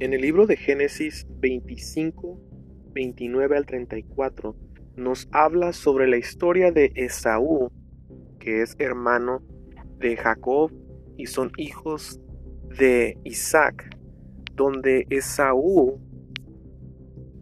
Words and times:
En 0.00 0.12
el 0.12 0.20
libro 0.20 0.46
de 0.46 0.56
Génesis 0.56 1.26
25, 1.40 2.38
29 2.92 3.56
al 3.56 3.66
34, 3.66 4.54
nos 4.94 5.28
habla 5.32 5.72
sobre 5.72 6.06
la 6.06 6.16
historia 6.16 6.70
de 6.70 6.92
Esaú, 6.94 7.72
que 8.38 8.62
es 8.62 8.76
hermano 8.78 9.42
de 9.98 10.16
Jacob 10.16 10.70
y 11.16 11.26
son 11.26 11.50
hijos 11.56 12.20
de 12.78 13.18
Isaac, 13.24 13.90
donde 14.54 15.04
Esaú 15.10 15.98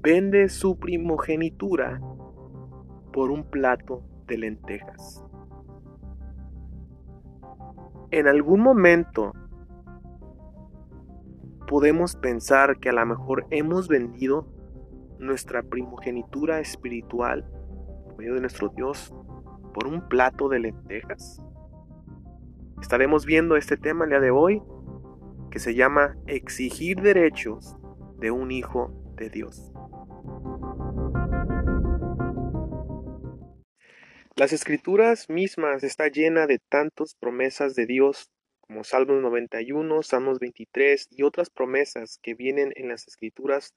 vende 0.00 0.48
su 0.48 0.78
primogenitura 0.78 2.00
por 3.12 3.30
un 3.30 3.50
plato 3.50 4.02
de 4.26 4.38
lentejas. 4.38 5.22
En 8.10 8.26
algún 8.26 8.62
momento 8.62 9.34
podemos 11.66 12.16
pensar 12.16 12.78
que 12.78 12.88
a 12.88 12.92
lo 12.92 13.04
mejor 13.04 13.46
hemos 13.50 13.88
vendido 13.88 14.46
nuestra 15.18 15.62
primogenitura 15.62 16.60
espiritual 16.60 17.44
por 18.04 18.18
medio 18.18 18.34
de 18.34 18.40
nuestro 18.40 18.68
Dios 18.68 19.12
por 19.74 19.86
un 19.86 20.08
plato 20.08 20.48
de 20.48 20.60
lentejas. 20.60 21.42
Estaremos 22.80 23.26
viendo 23.26 23.56
este 23.56 23.76
tema 23.76 24.04
el 24.04 24.10
día 24.10 24.20
de 24.20 24.30
hoy 24.30 24.62
que 25.50 25.58
se 25.58 25.74
llama 25.74 26.16
exigir 26.26 27.00
derechos 27.00 27.76
de 28.18 28.30
un 28.30 28.50
hijo 28.50 28.92
de 29.16 29.30
Dios. 29.30 29.72
Las 34.36 34.52
escrituras 34.52 35.30
mismas 35.30 35.82
está 35.82 36.08
llena 36.08 36.46
de 36.46 36.58
tantas 36.58 37.14
promesas 37.14 37.74
de 37.74 37.86
Dios 37.86 38.30
como 38.66 38.84
Salmos 38.84 39.22
91, 39.22 40.02
Salmos 40.02 40.38
23 40.38 41.08
y 41.10 41.22
otras 41.22 41.50
promesas 41.50 42.18
que 42.22 42.34
vienen 42.34 42.72
en 42.76 42.88
las 42.88 43.06
escrituras, 43.06 43.74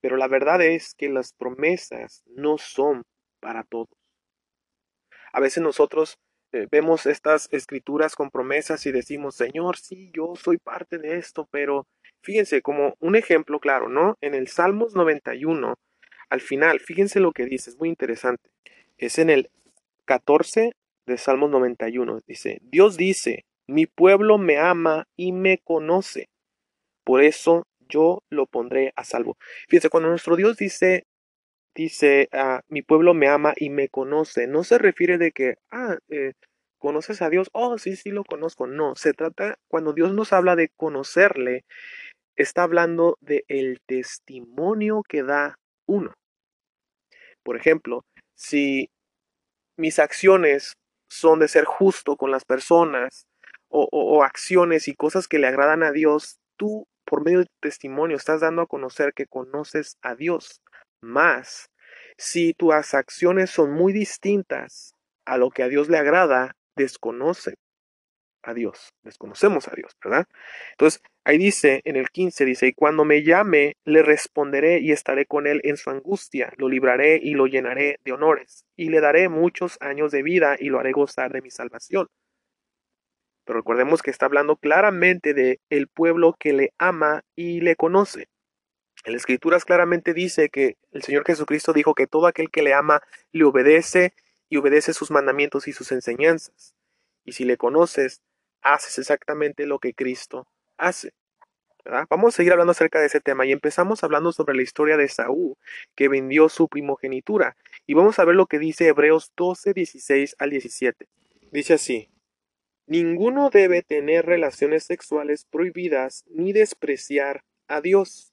pero 0.00 0.16
la 0.16 0.28
verdad 0.28 0.62
es 0.62 0.94
que 0.94 1.08
las 1.08 1.32
promesas 1.32 2.22
no 2.26 2.58
son 2.58 3.02
para 3.40 3.62
todos. 3.64 3.90
A 5.32 5.40
veces 5.40 5.62
nosotros 5.62 6.18
eh, 6.52 6.66
vemos 6.70 7.06
estas 7.06 7.48
escrituras 7.52 8.14
con 8.14 8.30
promesas 8.30 8.84
y 8.86 8.92
decimos, 8.92 9.36
Señor, 9.36 9.78
sí, 9.78 10.10
yo 10.14 10.34
soy 10.36 10.58
parte 10.58 10.98
de 10.98 11.16
esto, 11.16 11.48
pero 11.50 11.86
fíjense, 12.22 12.60
como 12.62 12.94
un 13.00 13.16
ejemplo 13.16 13.58
claro, 13.58 13.88
¿no? 13.88 14.16
En 14.20 14.34
el 14.34 14.48
Salmos 14.48 14.94
91, 14.94 15.74
al 16.28 16.40
final, 16.40 16.80
fíjense 16.80 17.20
lo 17.20 17.32
que 17.32 17.46
dice, 17.46 17.70
es 17.70 17.78
muy 17.78 17.88
interesante. 17.88 18.50
Es 18.98 19.18
en 19.18 19.30
el 19.30 19.50
14 20.04 20.72
de 21.06 21.18
Salmos 21.18 21.50
91. 21.50 22.20
Dice, 22.26 22.58
Dios 22.62 22.96
dice, 22.96 23.44
mi 23.72 23.86
pueblo 23.86 24.38
me 24.38 24.58
ama 24.58 25.06
y 25.16 25.32
me 25.32 25.58
conoce. 25.58 26.28
Por 27.04 27.22
eso 27.22 27.64
yo 27.88 28.22
lo 28.30 28.46
pondré 28.46 28.92
a 28.96 29.04
salvo. 29.04 29.36
Fíjense, 29.68 29.90
cuando 29.90 30.08
nuestro 30.08 30.36
Dios 30.36 30.56
dice, 30.56 31.04
dice, 31.74 32.28
ah, 32.32 32.62
mi 32.68 32.82
pueblo 32.82 33.14
me 33.14 33.28
ama 33.28 33.54
y 33.56 33.70
me 33.70 33.88
conoce, 33.88 34.46
no 34.46 34.64
se 34.64 34.78
refiere 34.78 35.18
de 35.18 35.32
que, 35.32 35.56
ah, 35.70 35.98
eh, 36.08 36.32
¿conoces 36.78 37.22
a 37.22 37.30
Dios? 37.30 37.48
Oh, 37.52 37.78
sí, 37.78 37.96
sí 37.96 38.10
lo 38.10 38.24
conozco. 38.24 38.66
No, 38.66 38.94
se 38.96 39.12
trata, 39.12 39.56
cuando 39.68 39.92
Dios 39.92 40.14
nos 40.14 40.32
habla 40.32 40.56
de 40.56 40.70
conocerle, 40.76 41.64
está 42.36 42.64
hablando 42.64 43.16
de 43.20 43.44
el 43.48 43.80
testimonio 43.86 45.02
que 45.08 45.22
da 45.22 45.56
uno. 45.86 46.14
Por 47.42 47.56
ejemplo, 47.56 48.04
si 48.34 48.88
mis 49.76 49.98
acciones 49.98 50.74
son 51.10 51.40
de 51.40 51.48
ser 51.48 51.64
justo 51.64 52.16
con 52.16 52.30
las 52.30 52.44
personas 52.44 53.26
o, 53.72 54.22
acciones 54.22 54.88
y 54.88 54.94
cosas 54.94 55.28
que 55.28 55.38
le 55.38 55.46
agradan 55.46 55.82
a 55.82 55.92
Dios, 55.92 56.38
tú 56.56 56.86
por 57.04 57.24
medio 57.24 57.40
de 57.40 57.46
tu 57.46 57.56
testimonio 57.60 58.16
estás 58.16 58.40
dando 58.40 58.62
a 58.62 58.66
conocer 58.66 59.12
que 59.14 59.26
conoces 59.26 59.96
a 60.02 60.14
Dios. 60.14 60.60
Más, 61.02 61.70
si 62.16 62.54
tus 62.54 62.72
acciones 62.94 63.50
son 63.50 63.72
muy 63.72 63.92
distintas 63.92 64.94
a 65.24 65.38
lo 65.38 65.50
que 65.50 65.62
a 65.62 65.68
Dios 65.68 65.88
le 65.88 65.98
agrada, 65.98 66.52
desconoce 66.76 67.54
a 68.42 68.54
Dios, 68.54 68.92
desconocemos 69.04 69.68
a 69.68 69.74
Dios, 69.74 69.92
¿verdad? 70.02 70.26
Entonces, 70.72 71.00
ahí 71.24 71.38
dice, 71.38 71.80
en 71.84 71.96
el 71.96 72.10
15 72.10 72.44
dice, 72.44 72.66
y 72.68 72.72
cuando 72.72 73.04
me 73.04 73.22
llame, 73.22 73.76
le 73.84 74.02
responderé 74.02 74.80
y 74.80 74.90
estaré 74.90 75.26
con 75.26 75.46
él 75.46 75.60
en 75.64 75.76
su 75.76 75.90
angustia, 75.90 76.52
lo 76.56 76.68
libraré 76.68 77.20
y 77.22 77.34
lo 77.34 77.46
llenaré 77.46 77.98
de 78.04 78.12
honores, 78.12 78.64
y 78.76 78.88
le 78.88 79.00
daré 79.00 79.28
muchos 79.28 79.78
años 79.80 80.10
de 80.12 80.22
vida 80.22 80.56
y 80.58 80.70
lo 80.70 80.80
haré 80.80 80.92
gozar 80.92 81.32
de 81.32 81.42
mi 81.42 81.50
salvación. 81.50 82.08
Pero 83.44 83.58
recordemos 83.58 84.02
que 84.02 84.10
está 84.10 84.26
hablando 84.26 84.56
claramente 84.56 85.34
de 85.34 85.60
el 85.70 85.88
pueblo 85.88 86.36
que 86.38 86.52
le 86.52 86.72
ama 86.78 87.24
y 87.34 87.60
le 87.60 87.76
conoce. 87.76 88.28
En 89.04 89.12
las 89.12 89.22
escrituras 89.22 89.64
claramente 89.64 90.14
dice 90.14 90.48
que 90.48 90.76
el 90.92 91.02
Señor 91.02 91.24
Jesucristo 91.26 91.72
dijo 91.72 91.94
que 91.94 92.06
todo 92.06 92.26
aquel 92.26 92.50
que 92.50 92.62
le 92.62 92.72
ama 92.72 93.02
le 93.32 93.44
obedece 93.44 94.14
y 94.48 94.58
obedece 94.58 94.92
sus 94.92 95.10
mandamientos 95.10 95.66
y 95.66 95.72
sus 95.72 95.90
enseñanzas. 95.90 96.74
Y 97.24 97.32
si 97.32 97.44
le 97.44 97.56
conoces, 97.56 98.22
haces 98.60 98.98
exactamente 98.98 99.66
lo 99.66 99.78
que 99.80 99.94
Cristo 99.94 100.46
hace. 100.76 101.14
Vamos 102.08 102.34
a 102.34 102.36
seguir 102.36 102.52
hablando 102.52 102.70
acerca 102.70 103.00
de 103.00 103.06
ese 103.06 103.20
tema 103.20 103.44
y 103.44 103.50
empezamos 103.50 104.04
hablando 104.04 104.30
sobre 104.30 104.54
la 104.54 104.62
historia 104.62 104.96
de 104.96 105.08
Saúl, 105.08 105.56
que 105.96 106.08
vendió 106.08 106.48
su 106.48 106.68
primogenitura. 106.68 107.56
Y 107.86 107.94
vamos 107.94 108.20
a 108.20 108.24
ver 108.24 108.36
lo 108.36 108.46
que 108.46 108.60
dice 108.60 108.86
Hebreos 108.86 109.32
12, 109.36 109.72
16 109.72 110.36
al 110.38 110.50
17. 110.50 111.08
Dice 111.50 111.74
así, 111.74 112.11
Ninguno 112.86 113.50
debe 113.50 113.82
tener 113.82 114.26
relaciones 114.26 114.84
sexuales 114.84 115.46
prohibidas 115.50 116.24
ni 116.28 116.52
despreciar 116.52 117.42
a 117.68 117.80
Dios. 117.80 118.32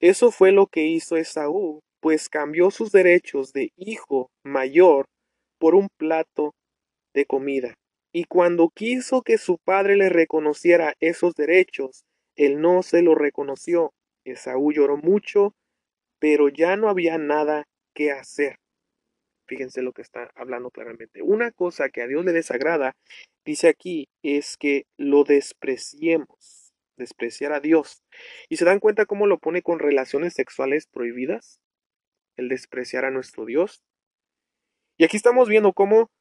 Eso 0.00 0.30
fue 0.30 0.50
lo 0.50 0.66
que 0.66 0.86
hizo 0.86 1.16
Esaú, 1.16 1.80
pues 2.00 2.28
cambió 2.28 2.70
sus 2.70 2.90
derechos 2.90 3.52
de 3.52 3.72
hijo 3.76 4.30
mayor 4.42 5.04
por 5.58 5.74
un 5.74 5.88
plato 5.98 6.54
de 7.14 7.26
comida. 7.26 7.74
Y 8.12 8.24
cuando 8.24 8.70
quiso 8.70 9.22
que 9.22 9.38
su 9.38 9.58
padre 9.58 9.96
le 9.96 10.08
reconociera 10.08 10.94
esos 11.00 11.34
derechos, 11.34 12.04
él 12.34 12.60
no 12.60 12.82
se 12.82 13.02
lo 13.02 13.14
reconoció. 13.14 13.92
Esaú 14.24 14.72
lloró 14.72 14.96
mucho, 14.96 15.52
pero 16.18 16.48
ya 16.48 16.76
no 16.76 16.88
había 16.88 17.18
nada 17.18 17.64
que 17.94 18.10
hacer. 18.10 18.56
Fíjense 19.50 19.82
lo 19.82 19.92
que 19.92 20.02
está 20.02 20.30
hablando 20.36 20.70
claramente. 20.70 21.22
Una 21.22 21.50
cosa 21.50 21.88
que 21.88 22.02
a 22.02 22.06
Dios 22.06 22.24
le 22.24 22.30
desagrada, 22.30 22.94
dice 23.44 23.66
aquí, 23.66 24.08
es 24.22 24.56
que 24.56 24.86
lo 24.96 25.24
despreciemos, 25.24 26.72
despreciar 26.96 27.52
a 27.52 27.58
Dios. 27.58 28.04
¿Y 28.48 28.58
se 28.58 28.64
dan 28.64 28.78
cuenta 28.78 29.06
cómo 29.06 29.26
lo 29.26 29.38
pone 29.38 29.60
con 29.62 29.80
relaciones 29.80 30.34
sexuales 30.34 30.86
prohibidas? 30.86 31.58
El 32.36 32.48
despreciar 32.48 33.04
a 33.04 33.10
nuestro 33.10 33.44
Dios. 33.44 33.82
Y 34.96 35.02
aquí 35.02 35.16
estamos 35.16 35.48
viendo 35.48 35.72
cómo 35.72 36.12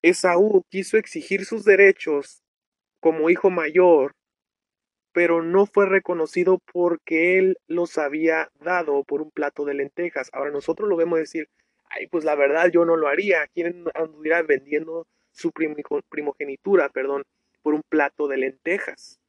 Esaú 0.00 0.62
quiso 0.70 0.96
exigir 0.96 1.46
sus 1.46 1.64
derechos 1.64 2.44
como 3.00 3.30
hijo 3.30 3.50
mayor, 3.50 4.14
pero 5.12 5.42
no 5.42 5.66
fue 5.66 5.86
reconocido 5.86 6.60
porque 6.72 7.36
él 7.36 7.58
los 7.66 7.98
había 7.98 8.48
dado 8.60 9.02
por 9.02 9.22
un 9.22 9.32
plato 9.32 9.64
de 9.64 9.74
lentejas. 9.74 10.30
Ahora 10.32 10.52
nosotros 10.52 10.88
lo 10.88 10.94
vemos 10.94 11.18
decir, 11.18 11.48
ay, 11.90 12.06
pues 12.06 12.24
la 12.24 12.34
verdad 12.34 12.70
yo 12.70 12.84
no 12.84 12.96
lo 12.96 13.08
haría. 13.08 13.46
¿Quién 13.48 13.84
anduviera 13.94 14.42
vendiendo 14.42 15.06
su 15.32 15.52
primogenitura, 15.52 16.88
perdón, 16.88 17.24
por 17.62 17.74
un 17.74 17.82
plato 17.88 18.28
de 18.28 18.38
lentejas? 18.38 19.20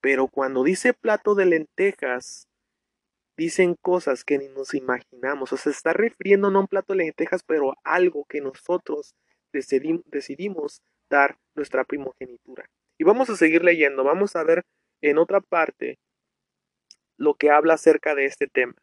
Pero 0.00 0.28
cuando 0.28 0.62
dice 0.62 0.92
plato 0.92 1.34
de 1.34 1.46
lentejas, 1.46 2.46
dicen 3.36 3.76
cosas 3.80 4.24
que 4.24 4.38
ni 4.38 4.48
nos 4.48 4.74
imaginamos. 4.74 5.52
O 5.52 5.56
sea, 5.56 5.72
se 5.72 5.76
está 5.76 5.92
refiriendo 5.92 6.50
no 6.50 6.58
a 6.58 6.62
un 6.62 6.68
plato 6.68 6.92
de 6.92 7.04
lentejas, 7.04 7.42
pero 7.42 7.72
a 7.72 7.94
algo 7.94 8.24
que 8.28 8.40
nosotros 8.40 9.14
decidimos 9.52 10.82
dar 11.08 11.38
nuestra 11.54 11.84
primogenitura. 11.84 12.68
Y 12.98 13.04
vamos 13.04 13.30
a 13.30 13.36
seguir 13.36 13.64
leyendo, 13.64 14.04
vamos 14.04 14.36
a 14.36 14.44
ver 14.44 14.64
en 15.00 15.18
otra 15.18 15.40
parte 15.40 15.98
lo 17.16 17.34
que 17.34 17.50
habla 17.50 17.74
acerca 17.74 18.14
de 18.14 18.26
este 18.26 18.46
tema. 18.46 18.74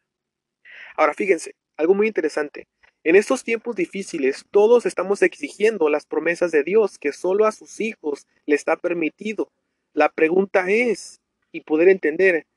Ahora 0.96 1.14
fíjense, 1.14 1.54
algo 1.76 1.94
muy 1.94 2.06
interesante. 2.06 2.66
En 3.06 3.14
estos 3.14 3.44
tiempos 3.44 3.76
difíciles 3.76 4.44
todos 4.50 4.84
estamos 4.84 5.22
exigiendo 5.22 5.88
las 5.88 6.06
promesas 6.06 6.50
de 6.50 6.64
Dios 6.64 6.98
que 6.98 7.12
solo 7.12 7.46
a 7.46 7.52
sus 7.52 7.80
hijos 7.80 8.26
le 8.46 8.56
está 8.56 8.74
permitido. 8.76 9.52
La 9.92 10.08
pregunta 10.08 10.68
es, 10.68 11.20
y 11.52 11.60
poder 11.60 11.88
entender, 11.88 12.48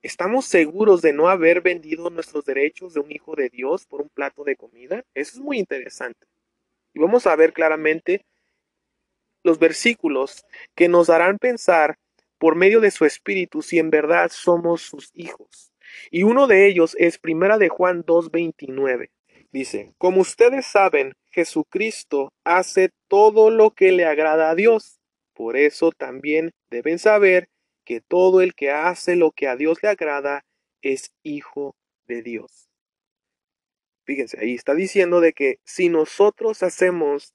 ¿estamos 0.00 0.46
seguros 0.46 1.02
de 1.02 1.12
no 1.12 1.28
haber 1.28 1.60
vendido 1.60 2.08
nuestros 2.08 2.46
derechos 2.46 2.94
de 2.94 3.00
un 3.00 3.12
hijo 3.12 3.36
de 3.36 3.50
Dios 3.50 3.84
por 3.84 4.00
un 4.00 4.08
plato 4.08 4.42
de 4.42 4.56
comida? 4.56 5.04
Eso 5.12 5.32
es 5.34 5.40
muy 5.40 5.58
interesante. 5.58 6.26
Y 6.94 6.98
vamos 6.98 7.26
a 7.26 7.36
ver 7.36 7.52
claramente 7.52 8.24
los 9.42 9.58
versículos 9.58 10.46
que 10.74 10.88
nos 10.88 11.10
harán 11.10 11.36
pensar 11.36 11.98
por 12.38 12.54
medio 12.54 12.80
de 12.80 12.90
su 12.90 13.04
espíritu 13.04 13.60
si 13.60 13.78
en 13.78 13.90
verdad 13.90 14.30
somos 14.32 14.80
sus 14.80 15.10
hijos. 15.12 15.74
Y 16.10 16.22
uno 16.22 16.46
de 16.46 16.68
ellos 16.68 16.96
es 16.98 17.18
Primera 17.18 17.58
de 17.58 17.68
Juan 17.68 18.02
2:29. 18.02 19.10
Dice, 19.52 19.92
como 19.98 20.20
ustedes 20.20 20.66
saben, 20.66 21.12
Jesucristo 21.32 22.28
hace 22.44 22.90
todo 23.08 23.50
lo 23.50 23.72
que 23.72 23.90
le 23.90 24.04
agrada 24.04 24.50
a 24.50 24.54
Dios. 24.54 25.00
Por 25.34 25.56
eso 25.56 25.90
también 25.90 26.52
deben 26.70 26.98
saber 26.98 27.48
que 27.84 28.00
todo 28.00 28.42
el 28.42 28.54
que 28.54 28.70
hace 28.70 29.16
lo 29.16 29.32
que 29.32 29.48
a 29.48 29.56
Dios 29.56 29.82
le 29.82 29.88
agrada 29.88 30.44
es 30.82 31.10
hijo 31.24 31.74
de 32.06 32.22
Dios. 32.22 32.68
Fíjense, 34.04 34.38
ahí 34.40 34.54
está 34.54 34.74
diciendo 34.74 35.20
de 35.20 35.32
que 35.32 35.58
si 35.64 35.88
nosotros 35.88 36.62
hacemos 36.62 37.34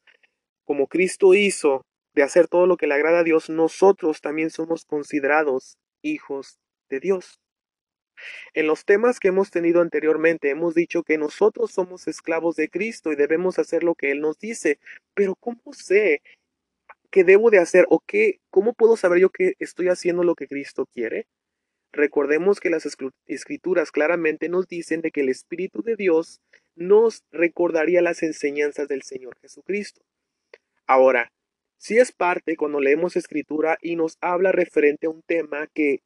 como 0.65 0.88
Cristo 0.88 1.33
hizo, 1.33 1.81
de 2.13 2.23
hacer 2.23 2.47
todo 2.47 2.65
lo 2.65 2.77
que 2.77 2.88
le 2.88 2.95
agrada 2.95 3.19
a 3.19 3.23
Dios, 3.23 3.50
nosotros 3.50 4.21
también 4.21 4.50
somos 4.50 4.85
considerados 4.85 5.77
hijos 6.01 6.59
de 6.89 7.00
Dios. 7.00 7.39
En 8.53 8.67
los 8.67 8.85
temas 8.85 9.19
que 9.19 9.29
hemos 9.29 9.51
tenido 9.51 9.81
anteriormente 9.81 10.50
hemos 10.50 10.75
dicho 10.75 11.03
que 11.03 11.17
nosotros 11.17 11.71
somos 11.71 12.07
esclavos 12.07 12.56
de 12.56 12.69
Cristo 12.69 13.12
y 13.12 13.15
debemos 13.15 13.59
hacer 13.59 13.83
lo 13.83 13.95
que 13.95 14.12
Él 14.12 14.21
nos 14.21 14.39
dice, 14.39 14.79
pero 15.13 15.35
¿cómo 15.35 15.62
sé 15.73 16.21
qué 17.12 17.23
debo 17.23 17.50
de 17.50 17.59
hacer 17.59 17.85
o 17.89 18.00
qué, 18.00 18.39
cómo 18.50 18.73
puedo 18.73 18.97
saber 18.97 19.19
yo 19.19 19.29
que 19.29 19.53
estoy 19.59 19.89
haciendo 19.89 20.23
lo 20.23 20.35
que 20.35 20.47
Cristo 20.47 20.85
quiere? 20.85 21.27
Recordemos 21.91 22.59
que 22.59 22.69
las 22.69 22.85
escrituras 23.25 23.91
claramente 23.91 24.50
nos 24.50 24.68
dicen 24.68 25.01
de 25.01 25.11
que 25.11 25.21
el 25.21 25.29
Espíritu 25.29 25.81
de 25.81 25.95
Dios 25.95 26.41
nos 26.75 27.23
recordaría 27.31 28.01
las 28.01 28.21
enseñanzas 28.21 28.89
del 28.89 29.01
Señor 29.01 29.38
Jesucristo. 29.39 30.01
Ahora, 30.88 31.31
si 31.77 31.97
es 31.97 32.11
parte 32.11 32.57
cuando 32.57 32.79
leemos 32.79 33.15
escritura 33.15 33.77
y 33.81 33.95
nos 33.95 34.18
habla 34.19 34.51
referente 34.51 35.07
a 35.07 35.09
un 35.09 35.21
tema 35.21 35.68
que 35.68 36.01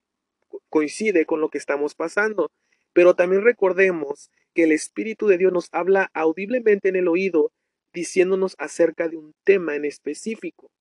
coincide 0.69 1.25
con 1.25 1.41
lo 1.41 1.49
que 1.49 1.57
estamos 1.57 1.95
pasando. 1.95 2.51
Pero 2.93 3.15
también 3.15 3.43
recordemos 3.43 4.29
que 4.53 4.63
el 4.63 4.71
Espíritu 4.71 5.27
de 5.27 5.37
Dios 5.37 5.53
nos 5.53 5.69
habla 5.71 6.09
audiblemente 6.13 6.89
en 6.89 6.95
el 6.95 7.07
oído, 7.07 7.51
diciéndonos 7.93 8.55
acerca 8.57 9.07
de 9.07 9.17
un 9.17 9.33
tema 9.43 9.75
en 9.75 9.85
específico. 9.85 10.71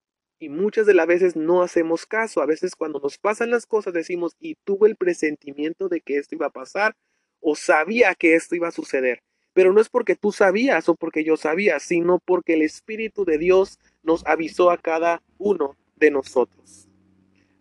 Y 0.41 0.49
muchas 0.49 0.87
de 0.87 0.95
las 0.95 1.07
veces 1.07 1.37
no 1.37 1.63
hacemos 1.63 2.07
caso. 2.07 2.41
A 2.41 2.47
veces 2.47 2.77
cuando 2.77 3.01
nos 3.01 3.19
pasan 3.19 3.51
las 3.51 3.67
cosas 3.67 3.93
decimos, 3.93 4.37
y 4.39 4.55
tuve 4.65 4.89
el 4.89 4.97
presentimiento 4.97 5.89
de 5.89 6.01
que 6.01 6.17
esto 6.17 6.35
iba 6.35 6.47
a 6.47 6.51
pasar, 6.51 6.95
o 7.41 7.57
sabía 7.57 8.15
que 8.15 8.35
esto 8.35 8.55
iba 8.55 8.69
a 8.69 8.73
suceder. 8.73 9.23
Pero 9.53 9.73
no 9.73 9.81
es 9.81 9.89
porque 9.89 10.15
tú 10.15 10.31
sabías 10.31 10.89
o 10.89 10.95
porque 10.95 11.25
yo 11.25 11.37
sabía, 11.37 11.81
sino 11.81 12.21
porque 12.21 12.55
el 12.55 12.63
Espíritu 12.63 13.25
de 13.25 13.39
Dios 13.39 13.79
nos 14.03 14.25
avisó 14.27 14.71
a 14.71 14.79
cada 14.79 15.23
uno 15.39 15.77
de 15.97 16.11
nosotros. 16.11 16.88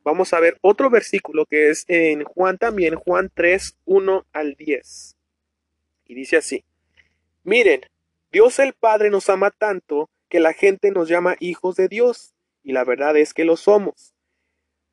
Vamos 0.07 0.31
a 0.31 0.39
ver 0.39 0.57
otro 0.61 0.89
versículo 0.89 1.45
que 1.45 1.69
es 1.69 1.83
en 1.89 2.23
Juan 2.23 2.57
también, 2.57 2.95
Juan 2.95 3.29
3, 3.33 3.75
1 3.83 4.25
al 4.31 4.55
10. 4.55 5.17
Y 6.05 6.15
dice 6.15 6.37
así, 6.37 6.63
miren, 7.43 7.81
Dios 8.31 8.57
el 8.59 8.71
Padre 8.71 9.09
nos 9.09 9.29
ama 9.29 9.51
tanto 9.51 10.09
que 10.29 10.39
la 10.39 10.53
gente 10.53 10.91
nos 10.91 11.09
llama 11.09 11.35
hijos 11.41 11.75
de 11.75 11.89
Dios, 11.89 12.33
y 12.63 12.71
la 12.71 12.85
verdad 12.85 13.17
es 13.17 13.33
que 13.33 13.43
lo 13.43 13.57
somos. 13.57 14.13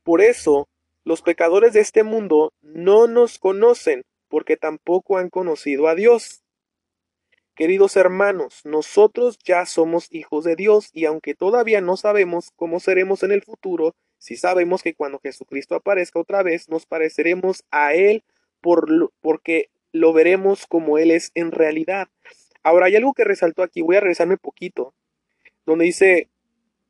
Por 0.03 0.21
eso, 0.21 0.67
los 1.05 1.23
pecadores 1.23 1.75
de 1.75 1.81
este 1.81 2.03
mundo 2.03 2.53
no 2.61 3.07
nos 3.07 3.39
conocen, 3.39 4.03
porque 4.27 4.57
tampoco 4.57 5.17
han 5.17 5.31
conocido 5.31 5.87
a 5.87 5.95
Dios. 5.95 6.43
Queridos 7.55 7.95
hermanos, 7.95 8.63
nosotros 8.65 9.39
ya 9.45 9.65
somos 9.65 10.13
hijos 10.13 10.43
de 10.43 10.57
Dios 10.57 10.91
y 10.93 11.05
aunque 11.05 11.37
todavía 11.37 11.81
no 11.81 11.97
sabemos 11.97 12.51
cómo 12.57 12.81
seremos 12.81 13.23
en 13.23 13.31
el 13.31 13.43
futuro, 13.43 13.95
si 14.25 14.39
sabemos 14.39 14.83
que 14.83 14.95
cuando 14.95 15.19
Jesucristo 15.19 15.75
aparezca 15.75 16.19
otra 16.19 16.43
vez, 16.43 16.71
nos 16.71 16.87
pareceremos 16.87 17.63
a 17.71 17.93
Él 17.93 18.25
por 18.63 19.13
porque 19.21 19.69
lo 19.93 20.15
veremos 20.15 20.67
como 20.67 20.97
Él 20.97 21.11
es 21.11 21.31
en 21.35 21.53
realidad. 21.53 22.09
Ahora 22.63 22.87
hay 22.87 22.97
algo 22.97 23.13
que 23.13 23.25
resaltó 23.25 23.63
aquí, 23.63 23.83
voy 23.83 23.97
a 23.97 24.01
regresarme 24.01 24.39
poquito, 24.39 24.95
donde 25.67 25.85
dice, 25.85 26.31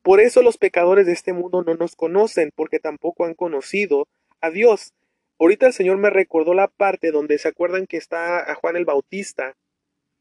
por 0.02 0.20
eso 0.20 0.42
los 0.42 0.58
pecadores 0.58 1.06
de 1.06 1.12
este 1.12 1.32
mundo 1.32 1.64
no 1.64 1.74
nos 1.74 1.96
conocen, 1.96 2.52
porque 2.54 2.78
tampoco 2.78 3.24
han 3.24 3.34
conocido 3.34 4.06
a 4.40 4.50
Dios. 4.50 4.92
Ahorita 5.40 5.66
el 5.66 5.72
Señor 5.72 5.96
me 5.96 6.10
recordó 6.10 6.54
la 6.54 6.68
parte 6.68 7.10
donde 7.10 7.38
se 7.38 7.48
acuerdan 7.48 7.88
que 7.88 7.96
está 7.96 8.48
a 8.48 8.54
Juan 8.54 8.76
el 8.76 8.84
Bautista 8.84 9.56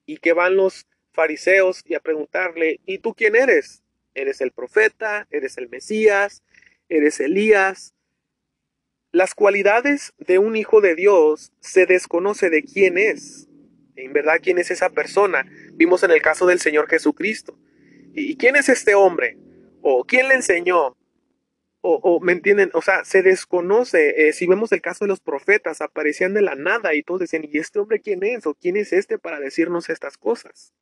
y 0.08 0.18
que 0.18 0.34
van 0.34 0.56
los 0.56 0.88
fariseos 1.12 1.84
y 1.86 1.94
a 1.94 2.00
preguntarle, 2.00 2.80
¿y 2.88 2.98
tú 2.98 3.14
quién 3.14 3.36
eres? 3.36 3.84
¿Eres 4.16 4.42
el 4.42 4.52
profeta? 4.52 5.28
¿Eres 5.30 5.60
el 5.60 5.70
Mesías? 5.70 6.42
Eres 6.90 7.20
Elías. 7.20 7.94
Las 9.12 9.36
cualidades 9.36 10.14
de 10.18 10.40
un 10.40 10.56
hijo 10.56 10.82
de 10.82 10.96
Dios 10.96 11.52
se 11.60 11.86
desconoce 11.86 12.50
de 12.50 12.64
quién 12.64 12.98
es. 12.98 13.48
En 13.96 14.12
verdad, 14.12 14.40
quién 14.42 14.58
es 14.58 14.72
esa 14.72 14.90
persona. 14.90 15.46
Vimos 15.74 16.04
en 16.04 16.12
el 16.12 16.22
caso 16.22 16.48
del 16.48 16.60
Señor 16.60 16.90
Jesucristo. 16.90 17.58
¿Y 18.14 18.38
quién 18.38 18.56
es 18.56 18.70
este 18.70 18.96
hombre? 18.96 19.38
¿O 19.82 20.04
quién 20.06 20.28
le 20.28 20.36
enseñó? 20.36 20.98
O, 21.86 22.22
¿me 22.22 22.32
entienden? 22.32 22.72
O 22.74 22.82
sea, 22.82 23.04
se 23.04 23.22
desconoce. 23.22 24.30
Eh, 24.30 24.34
si 24.34 24.48
vemos 24.48 24.72
el 24.72 24.82
caso 24.82 25.04
de 25.04 25.10
los 25.10 25.20
profetas, 25.20 25.82
aparecían 25.82 26.34
de 26.34 26.42
la 26.42 26.56
nada 26.56 26.94
y 26.94 27.04
todos 27.04 27.20
decían, 27.20 27.44
¿y 27.44 27.58
este 27.58 27.80
hombre 27.80 28.00
quién 28.00 28.24
es? 28.24 28.48
¿O 28.48 28.56
quién 28.56 28.78
es 28.78 28.94
este 28.94 29.20
para 29.20 29.40
decirnos 29.40 29.90
estas 29.90 30.18
cosas? 30.18 30.74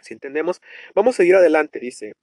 Si 0.00 0.14
entendemos, 0.14 0.62
vamos 0.94 1.14
a 1.14 1.18
seguir 1.18 1.36
adelante, 1.36 1.78
dice. 1.78 2.14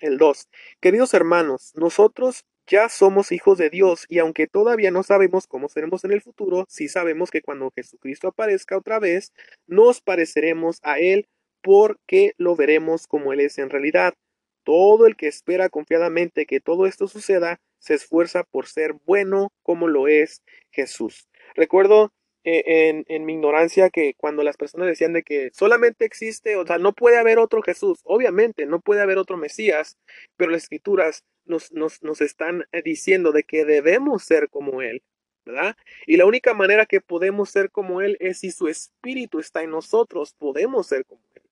El 0.00 0.18
2. 0.18 0.48
Queridos 0.80 1.14
hermanos, 1.14 1.72
nosotros 1.76 2.44
ya 2.66 2.88
somos 2.88 3.30
hijos 3.32 3.58
de 3.58 3.70
Dios 3.70 4.06
y 4.08 4.18
aunque 4.18 4.46
todavía 4.46 4.90
no 4.90 5.02
sabemos 5.02 5.46
cómo 5.46 5.68
seremos 5.68 6.04
en 6.04 6.12
el 6.12 6.22
futuro, 6.22 6.64
sí 6.68 6.88
sabemos 6.88 7.30
que 7.30 7.42
cuando 7.42 7.70
Jesucristo 7.74 8.28
aparezca 8.28 8.76
otra 8.76 8.98
vez, 8.98 9.32
nos 9.66 10.00
pareceremos 10.00 10.80
a 10.82 10.98
Él 10.98 11.28
porque 11.62 12.32
lo 12.38 12.56
veremos 12.56 13.06
como 13.06 13.32
Él 13.32 13.40
es 13.40 13.58
en 13.58 13.70
realidad. 13.70 14.14
Todo 14.64 15.06
el 15.06 15.16
que 15.16 15.28
espera 15.28 15.68
confiadamente 15.68 16.46
que 16.46 16.60
todo 16.60 16.86
esto 16.86 17.06
suceda, 17.06 17.60
se 17.78 17.94
esfuerza 17.94 18.44
por 18.44 18.66
ser 18.66 18.94
bueno 19.04 19.52
como 19.62 19.88
lo 19.88 20.08
es 20.08 20.42
Jesús. 20.70 21.28
Recuerdo 21.54 22.12
eh, 22.46 23.04
en, 23.08 23.24
mi 23.24 23.32
ignorancia 23.32 23.88
que 23.88 24.14
cuando 24.18 24.42
las 24.42 24.58
personas 24.58 24.86
decían 24.86 25.14
de 25.14 25.22
que 25.22 25.50
solamente 25.54 26.04
existe, 26.04 26.56
o 26.56 26.66
sea, 26.66 26.76
no 26.76 26.92
puede 26.92 27.16
haber 27.16 27.38
otro 27.38 27.62
Jesús, 27.62 28.00
obviamente 28.04 28.66
no 28.66 28.80
puede 28.80 29.00
haber 29.00 29.16
otro 29.16 29.38
Mesías, 29.38 29.96
pero 30.36 30.50
las 30.50 30.64
escrituras 30.64 31.24
nos, 31.46 31.72
nos, 31.72 32.02
nos 32.02 32.20
están 32.20 32.66
eh, 32.72 32.82
diciendo 32.82 33.32
de 33.32 33.44
que 33.44 33.64
debemos 33.64 34.24
ser 34.24 34.50
como 34.50 34.82
Él, 34.82 35.02
¿verdad? 35.46 35.74
Y 36.06 36.18
la 36.18 36.26
única 36.26 36.52
manera 36.52 36.84
que 36.84 37.00
podemos 37.00 37.48
ser 37.48 37.70
como 37.70 38.02
Él 38.02 38.18
es 38.20 38.40
si 38.40 38.50
su 38.50 38.68
espíritu 38.68 39.38
está 39.38 39.62
en 39.62 39.70
nosotros, 39.70 40.34
podemos 40.38 40.86
ser 40.86 41.06
como 41.06 41.22
Él. 41.34 41.42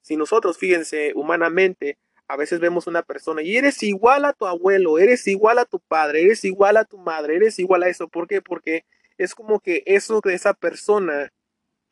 Si 0.00 0.16
nosotros, 0.16 0.58
fíjense, 0.58 1.12
humanamente, 1.16 1.98
a 2.28 2.36
veces 2.36 2.60
vemos 2.60 2.86
una 2.86 3.02
persona 3.02 3.42
y 3.42 3.56
eres 3.56 3.82
igual 3.82 4.24
a 4.24 4.32
tu 4.32 4.46
abuelo, 4.46 4.98
eres 4.98 5.26
igual 5.26 5.58
a 5.58 5.64
tu 5.64 5.80
padre, 5.80 6.22
eres 6.22 6.44
igual 6.44 6.76
a 6.76 6.84
tu 6.84 6.98
madre, 6.98 7.36
eres 7.36 7.58
igual 7.58 7.82
a 7.82 7.88
eso. 7.88 8.06
¿Por 8.06 8.28
qué? 8.28 8.40
Porque 8.40 8.84
es 9.18 9.34
como 9.34 9.60
que 9.60 9.82
eso 9.86 10.20
de 10.22 10.34
esa 10.34 10.54
persona 10.54 11.32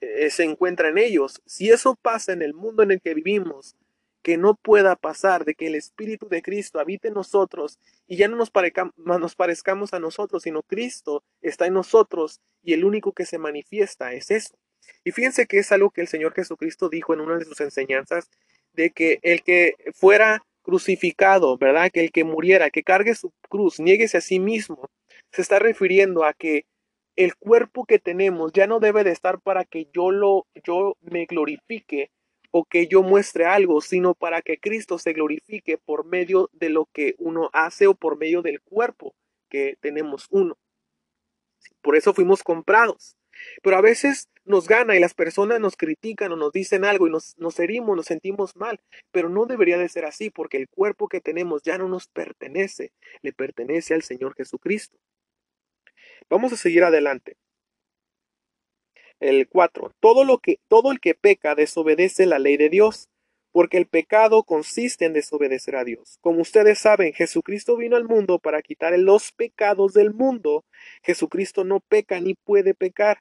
eh, 0.00 0.30
se 0.30 0.44
encuentra 0.44 0.88
en 0.88 0.98
ellos. 0.98 1.40
Si 1.46 1.70
eso 1.70 1.96
pasa 2.00 2.32
en 2.32 2.42
el 2.42 2.54
mundo 2.54 2.82
en 2.82 2.90
el 2.92 3.00
que 3.00 3.14
vivimos, 3.14 3.76
que 4.22 4.36
no 4.36 4.54
pueda 4.54 4.96
pasar 4.96 5.44
de 5.44 5.54
que 5.54 5.66
el 5.66 5.74
Espíritu 5.74 6.28
de 6.28 6.42
Cristo 6.42 6.78
habite 6.78 7.08
en 7.08 7.14
nosotros 7.14 7.78
y 8.06 8.16
ya 8.16 8.28
no 8.28 8.36
nos, 8.36 8.52
nos 8.96 9.34
parezcamos 9.34 9.92
a 9.92 9.98
nosotros, 9.98 10.44
sino 10.44 10.62
Cristo 10.62 11.24
está 11.40 11.66
en 11.66 11.74
nosotros 11.74 12.40
y 12.62 12.72
el 12.72 12.84
único 12.84 13.12
que 13.12 13.26
se 13.26 13.38
manifiesta 13.38 14.12
es 14.12 14.30
eso. 14.30 14.56
Y 15.04 15.10
fíjense 15.10 15.46
que 15.46 15.58
es 15.58 15.72
algo 15.72 15.90
que 15.90 16.00
el 16.00 16.08
Señor 16.08 16.34
Jesucristo 16.34 16.88
dijo 16.88 17.14
en 17.14 17.20
una 17.20 17.36
de 17.36 17.44
sus 17.44 17.60
enseñanzas, 17.60 18.30
de 18.72 18.90
que 18.90 19.18
el 19.22 19.42
que 19.42 19.74
fuera 19.92 20.44
crucificado, 20.62 21.58
¿verdad? 21.58 21.90
Que 21.92 22.00
el 22.00 22.12
que 22.12 22.24
muriera, 22.24 22.70
que 22.70 22.82
cargue 22.82 23.14
su 23.14 23.32
cruz, 23.48 23.80
nieguese 23.80 24.18
a 24.18 24.20
sí 24.20 24.38
mismo, 24.38 24.88
se 25.30 25.42
está 25.42 25.58
refiriendo 25.58 26.24
a 26.24 26.32
que 26.32 26.64
el 27.16 27.36
cuerpo 27.36 27.84
que 27.84 27.98
tenemos 27.98 28.52
ya 28.52 28.66
no 28.66 28.80
debe 28.80 29.04
de 29.04 29.10
estar 29.10 29.40
para 29.40 29.64
que 29.64 29.88
yo 29.92 30.10
lo 30.10 30.46
yo 30.64 30.96
me 31.00 31.26
glorifique 31.26 32.10
o 32.50 32.64
que 32.64 32.86
yo 32.86 33.02
muestre 33.02 33.46
algo, 33.46 33.80
sino 33.80 34.14
para 34.14 34.42
que 34.42 34.58
Cristo 34.58 34.98
se 34.98 35.12
glorifique 35.12 35.78
por 35.78 36.04
medio 36.04 36.50
de 36.52 36.68
lo 36.68 36.86
que 36.92 37.14
uno 37.18 37.50
hace 37.52 37.86
o 37.86 37.94
por 37.94 38.18
medio 38.18 38.42
del 38.42 38.60
cuerpo 38.60 39.14
que 39.48 39.76
tenemos 39.80 40.26
uno. 40.30 40.58
Por 41.80 41.96
eso 41.96 42.14
fuimos 42.14 42.42
comprados. 42.42 43.16
Pero 43.62 43.76
a 43.76 43.80
veces 43.80 44.28
nos 44.44 44.68
gana 44.68 44.96
y 44.96 45.00
las 45.00 45.14
personas 45.14 45.60
nos 45.60 45.76
critican 45.76 46.32
o 46.32 46.36
nos 46.36 46.52
dicen 46.52 46.84
algo 46.84 47.06
y 47.06 47.10
nos, 47.10 47.36
nos 47.38 47.58
herimos, 47.58 47.96
nos 47.96 48.06
sentimos 48.06 48.56
mal. 48.56 48.80
Pero 49.10 49.30
no 49.30 49.46
debería 49.46 49.78
de 49.78 49.88
ser 49.88 50.04
así 50.04 50.30
porque 50.30 50.58
el 50.58 50.68
cuerpo 50.68 51.08
que 51.08 51.20
tenemos 51.20 51.62
ya 51.62 51.78
no 51.78 51.88
nos 51.88 52.08
pertenece, 52.08 52.92
le 53.22 53.32
pertenece 53.32 53.94
al 53.94 54.02
Señor 54.02 54.34
Jesucristo. 54.34 54.98
Vamos 56.28 56.52
a 56.52 56.56
seguir 56.56 56.84
adelante. 56.84 57.36
El 59.20 59.48
4. 59.48 59.94
Todo, 60.00 60.24
lo 60.24 60.38
que, 60.38 60.58
todo 60.68 60.90
el 60.90 61.00
que 61.00 61.14
peca 61.14 61.54
desobedece 61.54 62.26
la 62.26 62.38
ley 62.38 62.56
de 62.56 62.68
Dios, 62.68 63.08
porque 63.52 63.76
el 63.76 63.86
pecado 63.86 64.42
consiste 64.42 65.04
en 65.04 65.12
desobedecer 65.12 65.76
a 65.76 65.84
Dios. 65.84 66.18
Como 66.20 66.40
ustedes 66.40 66.78
saben, 66.78 67.12
Jesucristo 67.12 67.76
vino 67.76 67.96
al 67.96 68.04
mundo 68.04 68.38
para 68.38 68.62
quitar 68.62 68.98
los 68.98 69.30
pecados 69.30 69.92
del 69.92 70.12
mundo. 70.12 70.64
Jesucristo 71.02 71.62
no 71.62 71.80
peca 71.80 72.18
ni 72.20 72.34
puede 72.34 72.74
pecar. 72.74 73.18